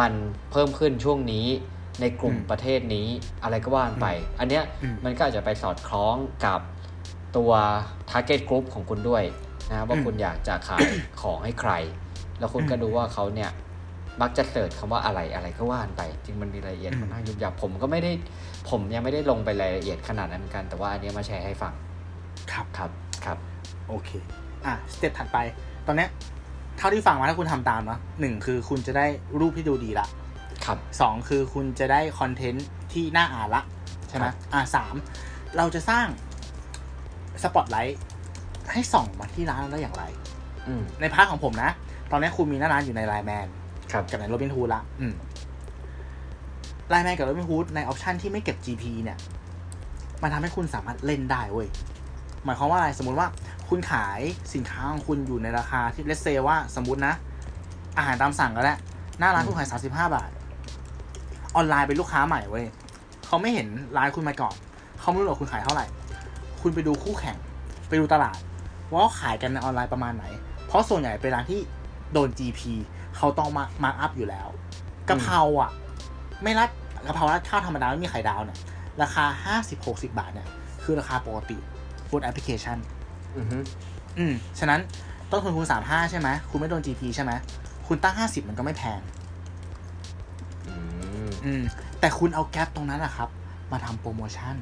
[0.00, 0.12] มัน
[0.50, 1.46] เพิ่มขึ้นช่วงนี้
[2.00, 3.06] ในกลุ่มอืมประเทศนี้
[3.42, 4.06] อะไรก็ว่าไป
[4.38, 6.16] อันเนี้ยอืมมันก็อาจจะไปสอดคล้อง
[6.46, 6.60] กับ
[7.36, 7.52] ตัว
[8.10, 9.24] target group ของคุณด้วย
[9.68, 10.86] นะครับว่าอืมคุณอยากจะขาย
[11.22, 11.72] ของให้ใคร
[12.38, 13.50] แล้วคุณก็อืมดูว่าเขาเนี่ย
[14.22, 18.12] มักจะ search คำว่าอะไรอะไรก็ว่าไป จริงมันมีรายละเอียดอืมค่อนข้างยุบยับผมก็ไม่ได้
[18.70, 21.72] ผมยังไม่ได้ลงไปรายละเอียดขนาดนั้นเหมือนกัน แต่ว่าอันเนี้ยมาแชร์ให้ฟัง
[22.52, 22.90] ครับครับ
[23.24, 23.38] ครับ
[23.88, 24.10] โอเค
[24.64, 25.38] อะ step ถัดไป
[25.86, 26.08] ตอนเนี้ย
[26.78, 29.06] เท่าที่ฟังมาถ้าคุณทำตามนะหนึ่งคือคุณจะได้
[29.40, 30.06] รูปที่ดูดีละ
[30.64, 33.62] ครับสองคือคุณจะได้ content ที่น่าอ่านละ
[34.08, 34.94] ใช่ไหมครับอะสาม
[35.56, 36.06] เราจะสร้าง
[37.42, 37.98] สปอตไลท์
[38.72, 40.04] ให้ส่องมาที่ร้านเราได้อย่างไร
[40.66, 41.70] อืมใน part ของผมนะ
[42.10, 43.59] ตอนนี้คุณมีหน้าร้านอยู่ใน LINE MAN ครับ
[44.10, 44.82] กับในโรบินฮูดละ
[46.88, 49.18] LINE MAN กับโรบินฮูดใน option ที่ไม่เก็บ GP เนี่ย
[50.22, 51.68] มันทำให้คุณสามารถเล่นได้เว้ย
[52.44, 53.28] หมายความว่าอะไร สมมุติว่า
[53.68, 54.20] คุณขาย
[54.54, 57.14] สินค้าของคุณอยู่ในราคาที่เลสเซว่าสมมตินะ
[57.98, 58.78] อาหารตามสั่งก็ได้
[59.18, 60.30] หน้าร้านคุณขายสามสิบห้าบาท
[61.56, 62.66] ออนไลน์เป็นลูกค้าใหม่เว้ย
[63.26, 64.54] เขาไม่เห็นร้านคุณมาก่อน
[65.00, 65.86] เขาไม่รู้หรอกคุณขายเท่าไหร่
[66.62, 67.36] คุณไปดูคู่แข่ง
[67.88, 68.38] ไปดูตลาด
[68.90, 70.24] ว่าเขาขายกันในออนไลน์ประมาณไหน
[70.66, 71.60] เพราะส่วนใหญ่เป็นร้านที่
[72.12, 72.60] โดน GP
[73.16, 74.48] เขาต้องมามาอัพอยู่แล้ว
[75.08, 75.70] กะเพราอะ
[76.42, 76.68] ไม่รัด
[77.06, 78.58] กะเพรารัดข้าวธรรมดาไม่มีไข่ดาวเนี่ย
[79.02, 80.48] ราคาห้าสิบหกสิบาทเนี่ย
[80.82, 81.56] คือราคาปกติ
[82.10, 82.78] บนแอปพลิเคชัน
[83.36, 83.58] อือฮึ
[84.18, 84.80] อืมฉะนั้น
[85.30, 87.32] ต้นทุนคุณสามห้าใช่ไหมคุณไม่โดน GP ใช่ไหม
[87.86, 89.00] คุณตั้งห้าสิบมันก็ไม่แพง
[91.44, 91.62] อืม
[92.00, 93.28] แต่คุณเอาแก๊ปตรงนั้นนะครับ
[93.72, 94.56] มาทำโปรโมชั่น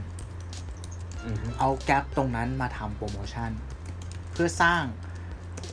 [1.24, 3.50] อืมเอา gap ตรงนั้นมาทำโปรโมชั่น
[4.32, 4.82] เพื่อสร้าง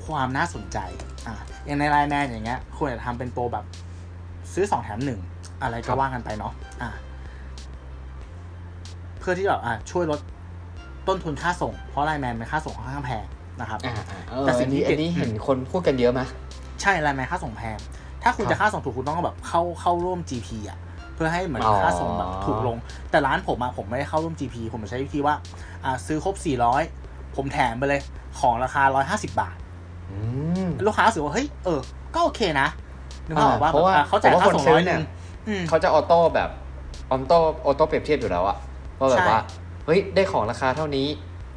[0.06, 0.78] ความน่าสนใจ
[1.28, 3.66] อะอย่างใน LINE MAN อย่างเงี้ยควรจะทำเป็นโปรแบบ
[4.54, 5.20] ซื้อสองแถมหนึ่ง
[5.62, 6.90] อะไรก็ว่ากันไปเนาะอะ
[9.20, 10.20] เพื่อที่แบบอะช่วยลด
[11.08, 13.26] ต้นทุนค่าส่ง เพราะ LINE MAN เป็นค่าส่งค่อนข้างแพง
[13.62, 16.22] นะครับอ่าอ่าเออแต่สิ่อังนที่นี้เด็อัดนนี้เห็นคนพูดกันเยอะไหม
[16.82, 17.78] ใช่ LINE MAN ค่าส่งแพง
[18.24, 20.78] ถ้าคุณครับจะค่าส่งถูกคุณต้องแบบเข้าเข้าร่วม GP อะ
[21.16, 22.78] เพื่อให้เหมือนอ๋อค่าส่งแบบถูกลง
[23.12, 25.36] แต่ร้านผมอะผมไม่ได้เข้าร่วม GP ผมใช้วิธีว่า
[25.84, 26.36] อ่าซื้อครบ
[26.86, 28.02] 400 ผมแถมไปเลย
[28.40, 29.65] ของราคา 150 บาทอืม
[30.86, 31.80] ลูกค้ารู้สึกว่าเฮ้ยเออ
[32.16, 32.68] ก็โอเคนะ
[33.28, 35.04] นึกภาพออกว่าเพราะว่าแบบอ่เขาจ่ายผมว่าค่าคนส่งซื้ร้ออยหเนี่นึ่ยง
[35.48, 36.50] อืมเขาจะออโต้แบบ
[37.12, 38.58] ออโต้ออโต้เปรียบเทียบอยู่แล้วอะ
[39.00, 39.40] ว่าแบบใช่ว่า
[39.86, 41.08] เฮ้ย ได้ของราคาเท่านี้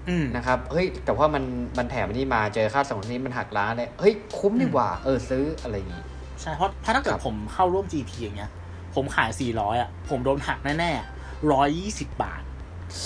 [0.08, 1.44] อืมนะครับ เฮ้ย แต่ว่ามัน
[1.78, 6.02] มันแถมอันนี้มาเจอค่าส่งนี้มันหักล้านเลยเฮ้ย คุ้มดีกว่า เออซื้ออะไรอย่างงี้
[6.40, 8.50] ใช่ เพราะเพราะถ้าเกิดครับผมเข้าร่วม GP อย่างเงี้ย
[8.94, 12.42] ผมขาย400อะ ผมโดนหักแน่ๆ120บาท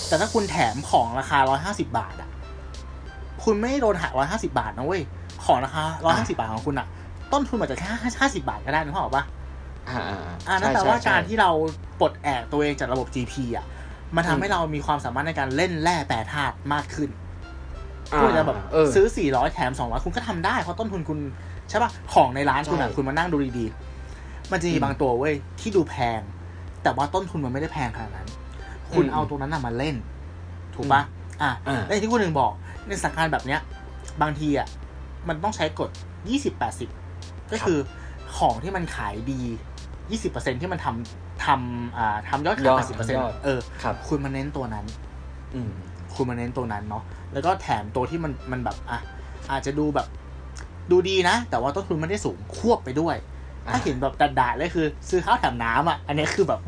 [0.07, 2.29] แต่ถ้าคุณแถมของราคา150บาทอะ
[3.43, 5.01] คุณไม่ได้โดนหัก150บาทนะเว้ย
[5.45, 6.87] ของราคา150บาทของคุณอะ
[7.33, 7.89] ต้นทุนอาจจะแค่
[8.31, 9.23] 50บาทก็ได้นึกภาพออกปะ
[9.89, 11.51] อ่าอ่าอ่านั่นแปลว่าการที่เรา
[11.99, 13.65] ปลดแอกตัวเองจากระบบ GP อะ
[14.15, 17.09] มันทำให้เรามีความสามารถในการเล่นแร่แปรธาตุมากขึ้น
[18.19, 21.19] คุณจะแบบเออซื้อ400แถม200คุณก็ทำได้เพราะต้นทุนคุณ
[21.69, 26.21] ใช่ปะของในร้านคุณอะใช่คุณมานั่งดูดีๆ มันจะมีอืมบางตัวเว้ยที่ดูแพง
[26.83, 28.27] แต่ว่าต้นทุนมันไม่ได้แพงขนาดนั้น
[28.93, 29.95] คุณอืมเอาตรงนั้นน่ะมาเล่น
[30.75, 31.01] ถูกปะ
[31.41, 32.51] อะอ่าและอย่างที่คุณหนึ่งบอก
[32.87, 33.59] ในสถานการณ์แบบเนี้ย
[34.21, 34.67] บางทีอะ
[35.29, 35.89] มันต้องใช้กฎ
[36.71, 37.79] 20-80 ก็คือ
[38.37, 39.41] ของที่มันขายดี
[40.01, 44.85] 20%ที่มันทำทำอ่าทำยอดยขายอด80%ยอดเออครับคุณมาเน้นตัวนั้น
[45.53, 45.71] อืม
[46.15, 47.03] คุณมาเน้นตัวนั้นเนาะ
[47.33, 48.99] แล้วก็แถมตัวที่มันมันแบบอะ
[49.51, 50.07] อาจจะดูแบบ
[50.91, 53.15] ดูดีนะ แต่ว่าต้นทุนไม่ได้สูงควบไปด้วย
[53.65, 56.59] อ่าถ้าเห็นแบบด่าๆเลยคือ ซื้อข้าวแถมน้ำอะ อันนี้คือแบบ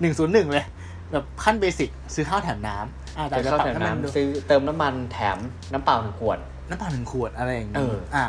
[0.00, 0.64] หนึ่งศูนย์หนึ่งเลย
[1.12, 5.38] แบบขั้นเบสิกซื้อข้าวแถมน้ำอ่าแต่เติมจะข้าวปรับแถมให้มันดูน้ำซื้อเติมน้ำมันแถม
[5.72, 6.38] น้ำเปล่าหนึ่งขวด
[6.70, 8.24] น้ำเปล่าหนึ่งขวดอะไรอย่างเอนี้ออ่า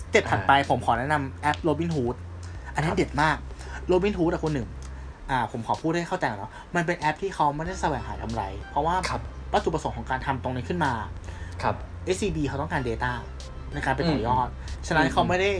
[0.00, 2.16] สเต็ปถัดไปผมขอแนะนำแอป Robinhood
[2.74, 3.36] อันนี้ครับเด็ดมาก
[3.92, 4.68] Robinhood อะคนหนึ่ง
[5.30, 9.22] อ่าผมขอพูดให้เข้าใจก่อนเนาะมันเป็นแอปที่เขาไม่ได้แสวงหากำไร เพราะว่าครับ
[9.52, 10.92] วัตถุประสงค์ของการทำตรงนี้ขึ้นมา
[11.62, 11.74] ครับ
[12.16, 13.12] SCB เขาต้องการ Data
[13.72, 14.48] ในการไปต่ออืมยอด
[14.86, 15.50] ฉะนั้นอืมเขาไม่ได้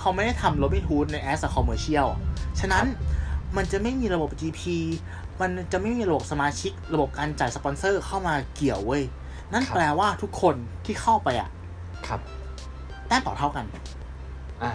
[0.00, 2.08] เขาไม่ได้ทำ Robinhood ใน as a commercial
[2.60, 2.84] ฉะนั้น
[3.56, 4.62] มันจะไม่มีระบบ GP
[5.40, 9.02] มันจะไม่มีระบบสมาชิก ระบบการจ่ายสปอนเซอร์เข้ามาเกี่ยวเว้ย
[9.52, 10.54] นั่นแปลว่าทุกคน
[10.84, 11.48] ที่เข้าไปอะ
[12.08, 12.20] ครับ
[13.08, 13.64] แต้มต่อเท่ากัน
[14.62, 14.72] อ่า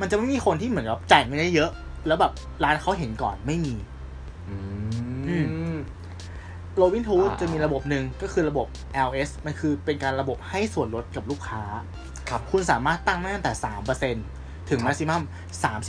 [0.00, 1.70] มันจะไม่มีคนที่เหมือนกับจ่ายไม่ได้เยอะ
[2.06, 2.32] แล้วแบบ
[2.64, 3.74] ร้านเขาเห็นก่อนไม่มี
[4.48, 4.56] อื
[5.28, 5.36] อื
[5.74, 5.76] ม
[6.76, 8.66] โรบินทูดอ่าจะมีระบบหนึ่งก็คือระบบ
[9.08, 11.62] LS มันคือเป็นการระบบให้ส่วนลดกับลูกค้า
[12.28, 13.52] ครับ คุณสามารถตั้งได้ตั้งแต่
[14.10, 15.22] 3%ถึงครับ maximum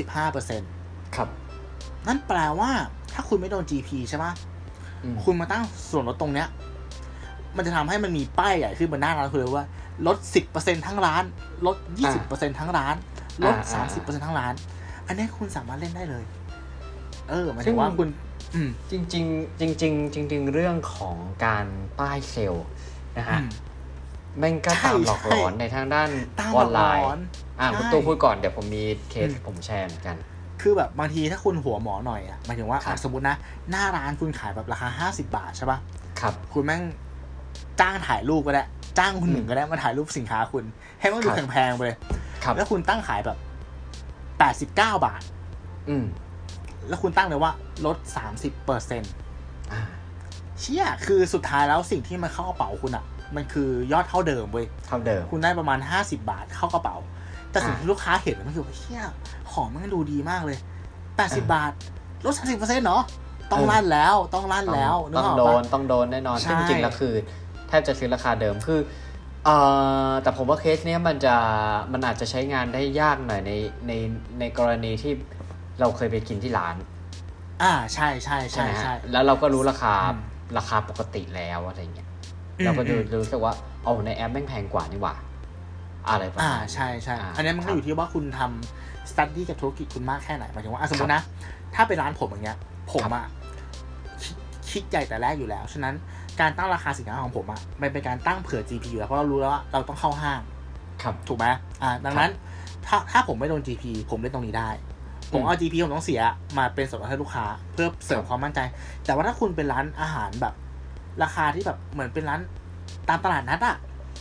[0.03, 1.29] 35%ครับ
[2.07, 2.71] นั่นแปลว่า
[3.13, 4.31] ถ้าคุณไม่โดน GP ใช่ปะ
[5.03, 6.47] อืมคุณมาตั้งส่วนลดตรงเนี้ย
[7.55, 9.65] มันจะทำให้มันมีป้ายใหญ่ขึ้นบนหน้าร้านคุณเลยว่า
[10.07, 10.17] ลด
[10.53, 11.23] 10%ทั้งร้าน
[11.65, 11.77] ลด
[12.17, 12.95] 20%ทั้งร้าน
[13.45, 14.53] ลดอ่า30%ทั้งร้าน
[15.07, 16.23] อันนี้คุณสามารถเล่นได้เลย
[17.29, 18.09] เออหมายถึงว่าคุณ
[18.55, 21.65] อืมจริงจริงๆจริงๆจริงๆเรื่องของการ
[21.99, 22.65] ป้ายเซลล์
[23.17, 23.49] นะฮะอืม
[24.39, 27.19] แม่งก็ใช่ตามหลอกหลอนใช่ในทางด้านตามอหลออนกไลหลน์อน
[27.59, 30.17] อ่าใช่คุณตู้พูดก่อนเดี๋ยวผมมีเคสอืมผมแชร์เหมือนกัน
[30.61, 33.35] คือแบบบางทีถ้าคุณหัวหมอหน่อยอะหมายถึงว่าครับอะสมมตินะ
[33.69, 35.79] หน้าร้านคุณขายแบบราคา50บาทใช่ปะ
[36.19, 36.81] ครับ คุณแม่ง
[37.79, 38.63] จ้างถ่ายรูปก็ได้
[38.99, 40.63] จ้างคุณหนึ่งอืมก็ได้มาถ่ายรูปสินค้าคุณ
[40.99, 41.97] ให้มันดูครับแพงๆไปเลย
[42.43, 43.37] ครับแล้วคุณตั้งขายแบบ
[44.65, 44.69] 89
[45.05, 45.21] บาท
[45.89, 46.05] อืม
[46.87, 47.51] แล้วคุณตั้งเลยว่า
[47.85, 47.97] ลด
[48.31, 49.03] 30เปอร์เซ็น
[49.71, 49.81] อ่า
[50.59, 56.95] เชี่ยคือสุดท้ายแล้วสิ่งที่มันเข้ากระเป๋าคุณอะมันคือยอดเท่าเดิมเว้ยเท่าเดิม คุณได้ประมาณ50บาทเข้ากระเป๋า
[57.51, 59.03] แต่สิ่งอ่าที่ลูกค้าเห็นมันคือว่าเชี่ย
[59.53, 60.57] ของมันดูดีมากเลย
[60.95, 61.71] 80อ่าบาท
[62.25, 63.03] ลด30เปอร์เซ็นต์เนาะ
[63.51, 68.79] ต้องลั่นแล้วต้องลั่นแล้วนึกต้องออกโดปะนต้องโดนแน่นอนใช่ซึ่งจริงๆแล้วคือแทบจะซื้อราคาเดิมคือ
[69.45, 69.57] เอ่
[70.09, 71.35] อแต่ผมว่าเคสเนี้ยมันจะ
[71.93, 73.51] มันอาจจะใช้งานได้ยากหน่อยใน
[73.87, 73.91] ใน
[74.39, 75.13] ในกรณีที่
[75.79, 76.75] เราเคยไปกินที่ร้าน
[77.63, 80.19] อ่าใช่ใช่ใช่ใช่ไหมฮะใช่แล้วเราก็รู้ราคาอืม
[80.57, 82.07] ราคาปกติแล้วอะไรเงี้ย
[82.59, 83.53] อืมเราก็ดูอืมรู้สึกว่า
[83.83, 85.15] เอาในแอปแม่งแพงกว่านี่หว่า
[86.09, 91.21] อะไรประอ่ามาณนี้ใช่ใช่อ่าอันนี้มันคก็รับอยู่ที่ว่าคุณทำสตัดดี้กับธุรกิจคุณมากแค่ไหนหมายถึงว่าอะสมมตินะ
[91.75, 92.57] ถ้าเป็นร้านผมอย่างเงี้ย
[92.91, 93.25] ผมอะ
[94.23, 94.35] คิด
[94.71, 95.95] คิดใหญ่แต่แรกอยู่แล้ว ฉะนั้น
[96.41, 100.39] การตั้งราคาสินค้าของผมอะมันเป็นการตั้งเผื่อ GP อยู่แล้วเพราะเรารู้แล้วว่าเราต้องเข้าห้าง
[101.03, 101.45] ครับถูกไหม
[101.81, 102.31] อ่า ดังนั้น
[102.87, 104.69] ถ้าถ้าผมไม่โดน GP ผมเล่นตรงนี้ได้
[105.33, 106.21] ผมอืมเอา GP ผมต้องเสีย
[106.57, 108.59] มาเป็นส่วนลดให้ลูกค้า เพื่อเสริมครับความมั่นใจ
[109.05, 110.53] แต่ว่าถ้าคุณเป็นร้านอาหารแบบ
[111.23, 112.39] ราคาที่แบบเหมือนเป็นร้าน
[113.09, 113.75] ตามตลาดนัดอะ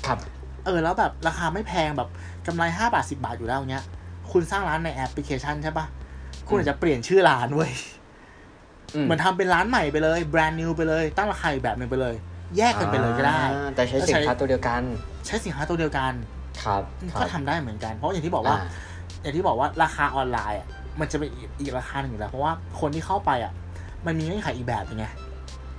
[0.07, 0.19] ครับ
[0.65, 2.09] เออแล้วแบบราคาไม่แพงแบบ
[2.47, 3.85] กำไรห้าบาทสิบาทอยู่แล้วเงี้ย
[4.33, 5.87] คุณสร้างร้านในแอปพลิเคชันใช่ปะ
[6.49, 8.02] คุณอาจจะเปลี่ยนชื่อร้านเว้ยอืม
[9.01, 12.15] เหมือนทำเป็นร้านใหม่ไปเลยแบรนด์นิวไปเลย ตั้งราคาอีกแบบหนึ่งไปเลย
[12.59, 14.83] แยกกันไปเลยก็ได้อ่าแต่ใช้สินค้าตัวเดียวกัน
[15.27, 16.13] ใช้สินค้าตัวเดียวกัน
[16.65, 16.83] ครับ
[17.13, 18.69] คก็รับทำได้เหมือนกันเพราะอย่างที่บอกว่าอ่า
[19.23, 20.69] อย่างที่บอกว่าราคาออนไลน์อะ
[21.01, 23.53] มันจะเป็นอีกอีกราคาหนึ่งอยู่แล้วเพราะว่าคนที่เข้าไปอะ
[24.07, 25.07] มันมีเงื่อนไขอีกแบบหนึงไง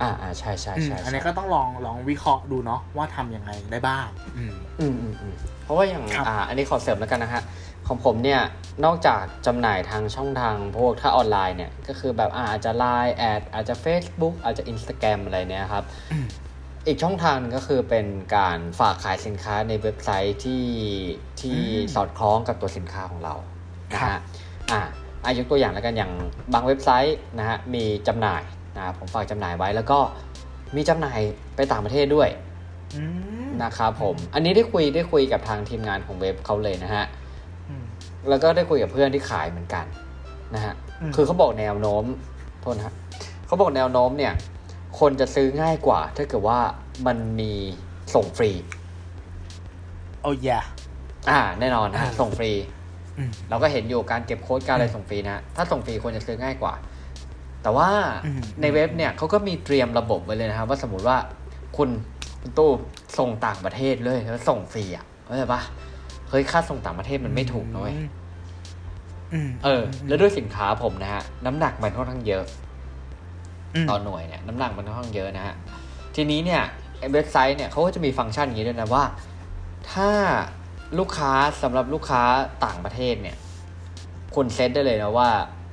[0.02, 4.06] อ่าอ่าใช่ใช่อืมใช่อันใช่นี้ก็ต้องลองลองวิเคราะห์ดูเนาะว่าทำยังไงได้บ้าง
[4.36, 5.34] อืมอืมอืมอืม
[5.64, 7.42] เพราะว่าอย่างครับอ่า อันนี้ขอเสริมแล้วกันนะฮะ
[7.88, 8.42] ของผมเนี่ย
[8.84, 15.84] นอกจากจำหน่ายทางช่องทางพวกถ้าออนไลน์เนี่ย ก็คือแบบอาอาจจะ Line แอดอาจจะ Facebook อาจจะ Instagram อะไรเนี่ยครับ
[16.86, 18.06] อีกช่องทางหนึงก็คือเป็น
[18.36, 20.64] การฝากขายสินค้าในเว็บไซต์ที่
[21.40, 23.34] ที่อืมสอดคล้องกับตัวสินค้าของเรา
[23.92, 24.20] นะครัฮะบ
[24.70, 24.80] อ่า
[25.24, 26.12] อายกตัวอย่างแล้วกันอย่าง
[26.54, 28.42] บางเว็บไซต์นะฮะมีจำหน่าย
[28.76, 29.98] นะผมฝากจำหน่ายไว้แล้วก็
[30.76, 31.20] มีจำหน่าย
[31.56, 32.28] ไปต่างประเทศด้วย
[32.96, 33.02] อื
[33.46, 37.23] มนะครับผม อันนี้ได้คุยได้คุยกับทางทีมงานของเว็บเขาเลยนะฮะอืม
[38.28, 39.84] แล้วก็ได้คุยกับเพื่อนที่ขายเหมือนกัน
[40.54, 42.04] นะฮะอืมคือเขาบอกแนวโน้ม
[42.60, 42.94] โทษนะฮะ
[43.46, 44.32] เขาบอกแนวโน้มเนี่ย
[45.00, 46.58] คนจะซื้อง่ายกว่า ถ้าเกิดว่า
[47.06, 47.52] มันมี
[48.14, 48.50] ส่งฟรี
[50.22, 50.60] โอ้ยา
[51.30, 52.52] อ่า แน่นอนนะฮะอ่าส่งฟรี
[53.18, 56.74] อืมเราก็เห็นอยู่การเก็บโค้ดการอะไรส่งฟรีนะฮะถ้าส่งฟรีคนจะซื้อง่ายกว่า
[57.62, 57.88] แต่ว่า
[58.26, 61.16] อืมในเว็บเนี่ยเขาก็มีเตรียมระบบไว้เลยนะครับ ว่าสมมติว่า
[61.76, 61.88] คุณ
[62.40, 62.70] คุณตู้
[63.18, 67.96] ส่งต่างประเทศเลยแล้วส่งฟรีอะเข้าใจปะเฮ้ยค่าส่งต่างประเทศมันไม่ถูกนะเว้ย
[69.32, 72.44] อืมเออ แล้วด้วยสินค้าผมนะฮะ น้ำหนักมันค่อนข้างเยอะ
[73.84, 75.54] มต่อหน่วยเนี่ย น้ำหนักมันค่อนข้างเยอะนะฮะ
[76.14, 76.62] ทีนี้เนี่ย
[76.98, 79.04] ไอ้เว็บไซต์เนี่ยเขาก็จะมีฟังก์ชันอย่างนี้ด้วยนะว่า
[79.92, 80.10] ถ้า
[80.98, 81.32] ลูกค้า
[81.62, 82.22] สำหรับลูกค้า
[82.64, 83.36] ต่างประเทศเนี่ย
[84.34, 85.30] คุณเซตได้เลยนะว่า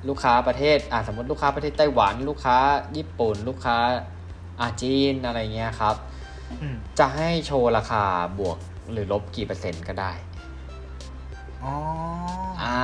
[0.07, 2.57] ลูกค้าประเทศอ่าสมมติลูกค้าประเทศไต้หวัน ลูกค้า
[2.97, 3.77] ญี่ปุ่น ลูกค้า
[4.61, 5.95] อาจีนอะไรเงี้ยครับ
[6.61, 8.03] อืมจะให้โชว์ราคา
[8.39, 8.57] บวก
[8.91, 10.11] หรือลบกี่เปอร์เซ็นต์ก็ได้
[11.65, 11.75] อ๋อ
[12.63, 12.81] อ่า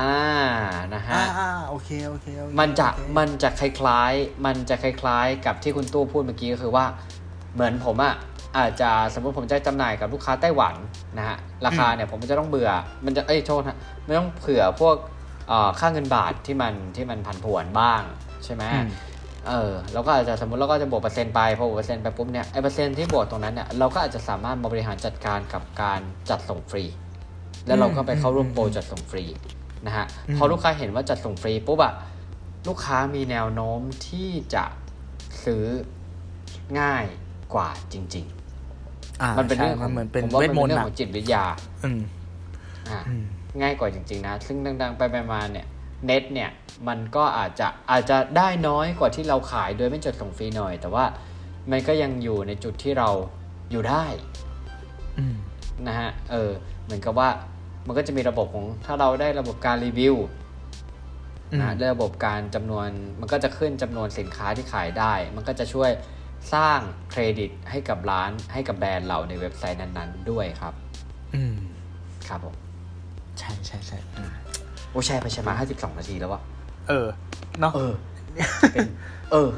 [0.94, 6.86] นะฮะอ่าอ่าโอเคโอเคโอเคมันจะโอเคมันจะคล้ายๆ มันจะคล้ายๆ กับที่คุณตู้พูดเมื่อกี้ก็คือว่า
[7.54, 8.16] เหมือนผมอะ
[8.58, 10.76] อาจจะสมมติผมจะจำหน่ายกับลูกค้าไต้หวัน
[11.18, 12.70] นะฮะราคาเนี่ยผมจะต้องเบื่อ
[13.06, 14.96] มันจะเอ้ยโทษนะไม่ต้องเผื่อพวก
[15.48, 18.02] เอ่อค่าเงินบาทที่มันที่มันผันผวนบ้าง
[18.44, 18.90] ใช่ไหมอืม
[19.48, 26.00] เออเราก็อาจจะสมมติเราก็จะบวกเปอร์เซ็นต์ไปพอบวกเปอร์เซ็นต์ไปปุ๊บเนี่ยไอเปอร์เซ็นต์ที่บวกตรงนั้นเนี่ยเราก็อาจจะสามารถมาบริหารจัดการกับการ
[26.30, 26.84] จัดส่งฟรี
[27.68, 29.24] แล้วเราก็ไปเข้าร่วมโปรจัดส่งฟรี
[29.86, 31.94] นะฮะอืมพอลูกค้าเห็นว่าจัดส่งฟรีปุ๊บอะ
[32.68, 34.64] ลูกค้ามีแนวโน้มที่จะ
[35.44, 35.64] ซื้อ
[36.80, 37.06] ง่าย
[37.54, 38.26] กว่าจริง
[39.22, 41.46] อ่าๆมันเป็นเรื่องใช่ของมันเหมือนเป็นผมว่าเวมันทมเป็นนต์เรื่องอะของจิตวิทยา
[41.84, 42.02] อืม
[42.90, 43.24] อ่าอืม
[43.62, 45.66] ง่ายกว่าจริง ๆ นะ ซึ่งดัง ๆ ไปๆมาเนี่ย
[46.06, 46.50] เน็ตเนี่ย
[46.88, 51.06] มันก็อาจจะอาจจะได้น้อยกว่าที่เราขายโดยไม่จดส่งฟรีหน่อย แต่ว่า
[51.72, 53.10] มันก็ยังอยู่ในจุดที่เรา
[53.72, 54.06] อยู่ได้
[55.18, 55.36] อืม
[55.88, 56.52] นะฮะเออ
[56.84, 57.30] เหมือนกับว่า
[57.88, 60.16] มันก็จะมีระบบของถ้าเราได้ระบบการรีวิว
[61.62, 62.88] นะได้ระบบการจำนวน
[63.20, 65.92] มันก็จะขึ้นจำนวนสินค้าที่ขายได้ มันก็จะช่วย
[66.54, 66.80] สร้าง
[67.12, 70.74] เครดิตให้กับร้านให้กับแบรนด์เราในเว็บไซต์นั้น ๆ ด้วยครับ
[71.36, 71.56] อืม
[72.28, 72.56] ครับผม
[73.40, 74.30] ใช่ใช่ใช่อืม
[74.90, 76.42] โอ้แชร์ไปแชร์มาห้าสิบสองนาทีแล้ววะ
[76.88, 77.08] เออ
[77.60, 77.94] เนาะเออ
[78.74, 78.88] เป็น
[79.32, 79.50] เออ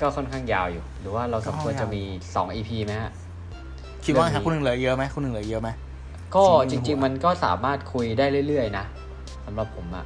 [0.00, 2.02] ก็ค่อนข้างยาวอยู่ หรือว่าเราสมควรจะมี
[2.34, 3.12] สอง EP ไหมฮะ
[4.04, 5.68] คิดว่าไงครับเรื่องนี้คุณหนึ่งเหลือเยอะไหมคุณหนึ่งเหลือเยอะไหม
[6.36, 8.84] ก็จจริงๆริง ๆ มันก็สามารถคุยได้เรื่อย ๆ นะ
[9.46, 10.04] สำหรับผมอะ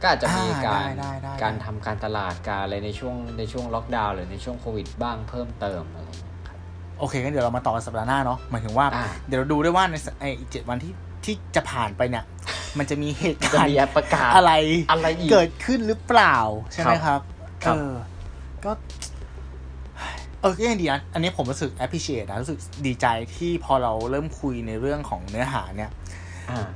[0.00, 6.58] ก็อาจจะมีอ่าการได้ได้ได้การทำการตลาดการอะไรในช่วงในช่วงล็อกดาวน์หรือในช่วงโควิดบ้างเพิ่มเติมอะไรอย่างเงี้ยครับ
[6.98, 10.92] โอเคงั้นเดี๋ยวเรามาต่อกันสัปดาห์หน้าเนาะหมายถึงว่าอ่าเดี๋ยวเราดูด้วยว่าในสไออีกเจ็ดวันที่
[11.24, 12.24] ที่จะผ่านไปเนี่ย
[12.78, 14.52] มันจะมีเหตุจะการมีณ์แอปประกาศอะไร
[14.90, 16.36] อะไรอีกเกิดขึ้นหรือเปล่า
[16.72, 17.20] ใช่ไหมครับ
[17.64, 17.92] ครับเออ
[18.64, 18.72] ก็
[20.44, 25.90] เออก็ยังดีนะ อันนี้ผมรู้สึก appreciate นะรู้สึกดีใจที่พอเราเริ่มคุยในเรื่องของเนื้อหาเนี่ย
[26.50, 26.68] อ่า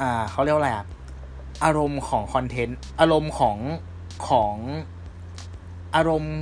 [0.00, 0.86] อ่าเขาเรียกว่าอะไรอะ
[1.64, 3.56] อารมณ์ของคอนเทนต์ อารมณ์ของ
[4.28, 4.54] ของ
[5.96, 6.36] อารมณ์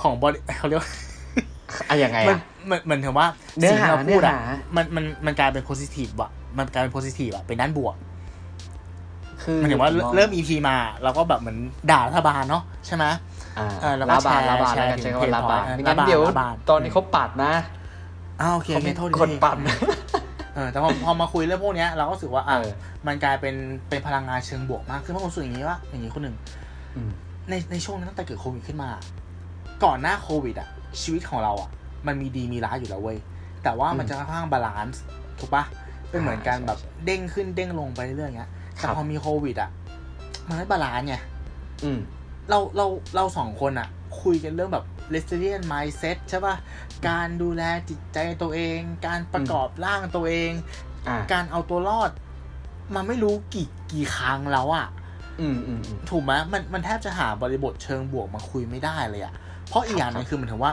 [0.00, 0.90] ของบริเขาเรียกว่า
[1.88, 3.28] อะยังไงมันอะมันมันถึงว่า
[3.58, 4.38] เนื้อหาสิ่งที่เราพูดอะเนื้อหา
[4.76, 7.96] มันมันมันกลายเป็นโพซิทีฟอะมันกลายเป็นโพซิทีฟอะเป็นด้านบวก
[9.42, 11.58] คือมันถึงว่าผองเริ่มอีพีมาเราก็แบบเหมือน
[11.90, 13.04] ด่ารัฐบาลเนาะใช่ไหม
[13.58, 17.52] อ่าเออแล้วก็ลาบานแชร์ลาบานแชแล้วร์กันใช้ถึงคำว่าลาบานเพจไม่งั้นลาบานเดี๋ยวลาบาน ตอนนี้เขาปัดนะ
[18.40, 19.56] อ้าวโอเคเขาโอเคมีโทษคนทีปัด
[20.54, 22.72] เออแต่พอพอมาคุยเรื่องพวกเนี้ยเราก็รู้สึกว่าอะเออ
[23.06, 23.54] มันกลายเป็น
[23.88, 26.36] เป็นพลังงานเชิงบวกมากขึ้นเพราะผมรู้สึกอย่างนี้ว่าอย่างนี้คนหนึ่ง
[26.96, 27.10] อืม
[27.48, 28.90] ในในช่วงนั้นตั้งแต่เกิดโควิดขึ้นมา
[29.84, 30.68] ก่อนหน้าโควิดอะ
[31.02, 31.70] ชีวิตของเราอะ
[32.06, 33.18] มันมีดีมีร้ายอยู่แล้วเว้ย
[33.62, 35.02] แต่ว่ามันอืมจะค่อนข้างบาลานซ์
[35.38, 35.64] ถูกปะ
[36.10, 38.50] เป็นเหมือนกันใช่แบบใช่เด้งขึ้นเด้งลงไปเรื่อยๆเงี้ย
[38.80, 39.70] ครัแต่พอมีโควิดอะ
[40.48, 41.16] มันไม่ balance ไง
[41.84, 41.98] อืม
[42.50, 43.88] เราเราเราสองคนอะ
[44.22, 44.84] คุยกันเรื่องแบบ
[45.14, 46.56] resilient mindset ใช่ปะ
[47.08, 50.52] การดูแลจิตใจตัวเอง การประกอบร่างตัวเอง
[51.08, 52.10] อ่าการเอาตัวรอด
[52.94, 54.86] มันไม่รู้กี่กี่ครั้งแล้วอะ
[55.40, 59.34] อืมอืมอืมถูกไหมมันมันแทบจะหาบริบทเชิงบวกมาคุยไม่ได้เลยอะ
[59.68, 60.72] เพราะอีกอย่างหนึงคือมันถึงว่า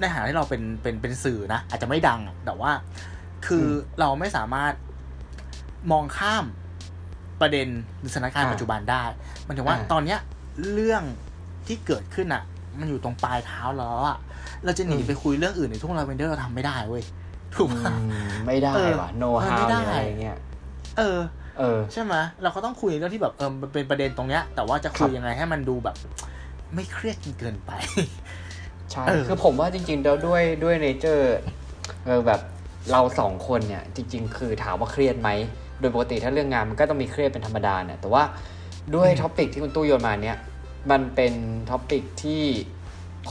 [0.00, 2.70] ในฐานะที่เราเป็นเป็นเป็นสื่อนะ อาจจะไม่ดังอะแต่ว่า
[3.46, 4.72] คืออเราไม่สามารถ
[5.92, 6.44] มองข้าม
[7.40, 9.02] ประเด็นหรือสถานการณ์อ่าปัจจุบันได้
[9.46, 10.20] มันถึงว่าอ่าตอนเนี้ย
[10.72, 11.02] เรื่อง
[11.66, 12.42] ที่เกิดขึ้นอะ
[12.78, 14.18] มันอยู่ตรงปลายเท้าเราแล้วอะ
[14.64, 17.02] เราจะหนีอืมไปคุยเรื่องอื่นในทุ่งลาเวนเดอร์เราทำไม่ได้เว้ย
[17.56, 17.94] ถูกอืปะ
[18.24, 20.38] มไม่ได้เออว่ะโนเออฮาไม่วได้อะไรเงี้ย
[20.98, 21.18] เออ
[21.58, 25.96] เออ ใช่ไหมเราก็ต้องคุยเรื่องที่แบบเออมันเป็นประเด็นตรงเนี้ย แต่ว่าจะคุยครับยังไงให้มันดูแบบ
[26.74, 27.70] ไม่เครียดจนเกินไป
[28.92, 31.36] ใช่เออคือผมว่าจริงๆแล้วด้วยด้วย nature
[32.06, 32.40] เออแบบ
[32.92, 35.30] เราสองคนเนี่ย จริง ๆ คือถามว่าเครียดไหม
[35.80, 38.22] โดยปกติถ้าเรื่องงานมันก็ต้องมีเครียดเป็นธรรมดาเนี่ยแต่ว่า
[38.96, 40.36] ด้วย topic ที่คุณตู้โยนมาเนี่ย
[40.90, 41.32] มันเป็น
[41.70, 42.42] topic ที่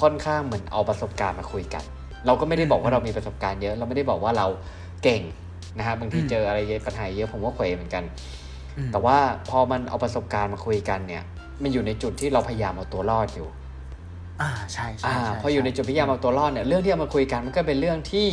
[0.02, 1.84] ค่อนข้างเหมือนเอาประสบการณ์มาคุยกัน
[2.26, 4.48] เราก็ไม่ได้บอกว่าเรามีประสบการณ์เยอะ เราไม่ได้บอกว่าเรา
[5.04, 5.22] เก่ง
[5.78, 8.04] นะครับบางทีอืมเจออะไรเยอะปัญหาเยอะผมก็เขวเหมือนกัน
[8.78, 9.18] อืมแต่ว่า
[9.50, 11.24] พอมันเอาประสบการณ์มาคุยกันเนี่ย
[11.62, 13.48] มันอยู่ในจุดที่เราพยายามเอาตัวรอดอยู่
[14.42, 18.28] อ่าใช่ใช่อ่าใช่พออยู่ในจุดพยายามเอาตัวรอดเนี่ยเรื่องที่เอามาคุยกันมันก็เป็นเรื่องที่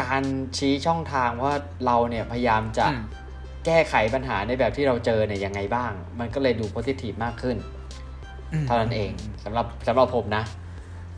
[0.00, 0.22] การ
[0.56, 1.52] ชี้ช่องทางว่า
[1.86, 3.04] เราเนี่ยพยายามจะอืม
[3.66, 7.56] แก้ไขปัญหาในแบบที่เราเจอเนี่ยยังไงบ้าง มันก็เลยดูโพสิทีฟมากขึ้น
[8.62, 9.10] มเท่านั้นเอง
[9.44, 10.44] สำหรับสำหรับผมนะ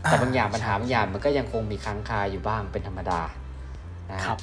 [0.05, 3.21] อ่แต่บางอย่างปัญหาบางอย่างมันก็ยังคงมีค้างคาอยู่บ้างเป็นธรรมดา
[4.11, 4.39] นะฮะครับ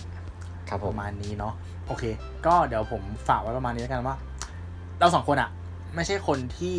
[0.70, 1.54] ครับผปมระมาณนี้เนาะ
[1.88, 2.04] โอเค
[2.46, 4.16] ก็เดี๋ยวผมฝากไว้ประมาณนี้แล้วกันว่า
[5.00, 5.50] เราสองคนอะ
[5.96, 6.78] ไม่ใช่คนที่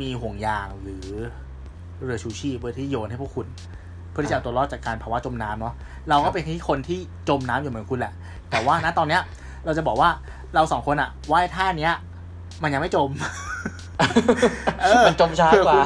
[0.00, 1.06] มีห่วงยางหรือ
[2.02, 3.46] เรือชูชีพเพื่อที่โยนให้พวกคุณ
[4.10, 5.74] เพื่อที่จะเอาตัวรอดจากการภาวะจมน้ำเนาะ
[6.08, 6.98] เราก็เป็นที่คนที่
[7.28, 8.12] จมน้ำอยู่เหมือนคุณแหละ
[8.50, 9.22] แต่ว่าณตอนเนี้ย
[9.66, 10.10] เราจะบอกว่า
[10.54, 11.94] เราสองคนอะว่ายท่าเนี้ย
[12.62, 13.10] มันยังไม่จม
[14.82, 15.80] เออมันจมช้ากว่า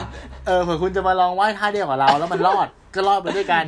[0.46, 3.66] เออเผื่อคุณจะมาลองว่ายท่าเดียวกับเรา แล้วมันรอดก็รอดไปด้วยกัน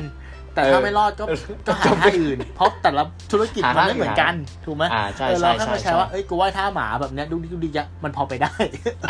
[0.53, 1.23] แต่ถ้าเออไม่รอดก็
[1.67, 4.33] ก็หาท่าอื่น เพราะแต่ละธุรกิจหามันท่าไม่เหมือนกัน
[4.65, 8.53] ถูกไหมอ่าใช่เออใช่เราแค่ใช่มาแชใช่ร์ว่าเอ้ยกูว่ายท่าหมาแบบเนี้ยดูดิดูดิยะมันพอไปได้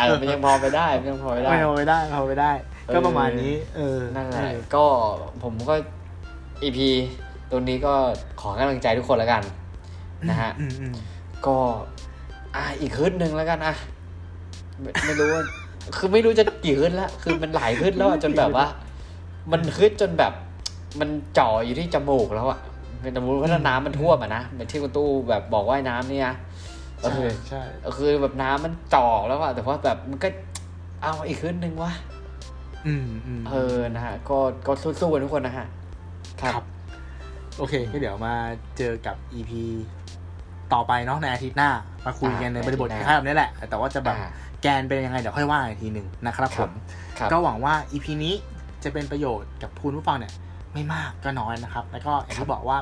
[0.00, 2.52] ออมันยังพอไปได้มันยังพอไปได้ไม่พอไปได้พอไปได้
[2.86, 4.84] เออก็ประมาณนี้ เออนั่นแหละเออก็
[5.42, 5.74] ผมก็
[6.62, 6.88] อีพี
[7.50, 7.94] ตัวนี้ก็
[8.40, 9.42] ขอกำลังใจทุกคนแล้วกัน
[10.30, 10.94] นะฮะอืมอืม
[11.46, 11.56] ก็
[12.54, 13.74] อะอีกขึ้นหนึ่งแล้วกันอะ
[14.80, 15.42] ไม่ไม่รู้ว่า
[15.96, 18.66] คือไม่รู้จะกี่ขึ้นละคือมันหลายขึ้นแล้วอะจนแบบว่า
[19.52, 20.32] มันขึ้นจนแบบ
[21.00, 21.08] มัน
[21.38, 22.58] จ่ออยู่ที่จมูกแล้วอะ
[23.00, 26.32] เป็นสมมติว่าน้ำมันท่วมอะนะเหมือนที่คุณตู้แบบบอกว่ายน้ำเนี่ย
[27.02, 27.62] ก็ใช่คือใช่
[27.96, 30.28] คือแบบน้ำมันจ่อแล้วอะแต่ว่าแบบมันก็
[31.02, 31.92] เอาอีกขึ้นหนึ่งวะ
[32.86, 35.66] อืมอืมเออนะฮะ ก็ก็สู้ๆกันทุกคนนะฮะ
[36.40, 36.64] ครับ
[37.58, 38.34] โอเคก็เดี๋ยวมา
[38.78, 39.52] เจอกับ EP
[40.74, 41.70] ต่อไปเนาะในอาทิตย์หน้า
[42.06, 44.30] มาคุยกันในบริบทคล้ายๆแบบนี้แหละ แต่ว่าจะแบบอ่า
[44.62, 46.72] แกนเป็นยังไงเดี๋ยวค่อยว่าอีกทีหนึ่งนะครับคผรับม
[47.18, 48.34] ครับก็หวังว่า EP นี้
[48.84, 50.32] จะเป็นประโยชน์กับคุณผู้ฟังเนี่ย
[50.74, 52.78] ไม่มากก็น้อยนะครับ แล้วก็อย่างที่บอกว่า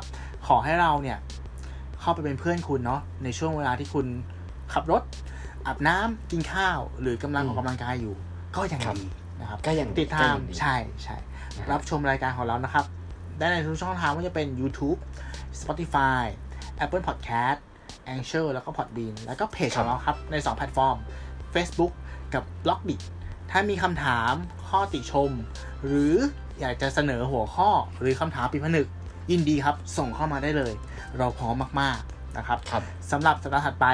[0.47, 1.19] ขอให้เราเนี่ย
[2.01, 4.07] เข้าไปเป็นเพื่อนคุณเนาะในช่วงเวลาที่คุณ
[4.73, 5.03] ขับรถ
[5.67, 8.15] อาบน้ำกินข้าว หรือกำลังออกกำลังกายอยู่
[8.57, 9.07] ก็ยังครับดี
[9.41, 11.17] นะครับก็ยังติดตามก็ยังดีใช่ใช่
[11.57, 12.85] นะฮะรับชมรายการของเรานะครับ
[13.39, 14.99] ได้ในทุกช่องทางว่าจะเป็น YouTube
[15.61, 16.23] Spotify
[16.85, 17.59] Apple Podcast
[18.13, 20.97] a n c h o r แล้วก็ Podbean แล้วก็เพจของเราครับ ใน 2 แพลตฟอร์ม
[21.55, 21.93] Facebook
[22.35, 23.03] กับ b l o g d i t
[23.51, 24.33] ถ้ามีคำถาม
[24.69, 25.31] ข้อติชม
[25.85, 26.15] หรือ
[26.61, 28.87] อยากจะเสนอหัวข้อหรือคำถามปิดผนึก
[29.31, 30.73] ยินดีครับ ส่งเข้ามาได้เลย
[31.19, 33.87] เราพร้อมมาก ๆ นะครับครับสำหรับสัปดาห์ถัดไป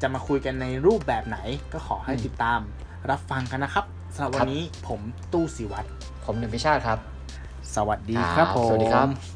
[0.00, 1.38] จะมาคุยกันในรูปแบบไหน
[1.72, 2.60] ก็ขอให้อืมติดตาม
[3.10, 5.00] รับฟังกันนะครับสำหรับวัครันบนี้ผม
[5.32, 5.88] ตู้สิวัตร
[6.24, 6.98] ผมหนึ่งพิชาติครับ
[7.76, 9.35] สวัสดีครับผมสวัสดีครับ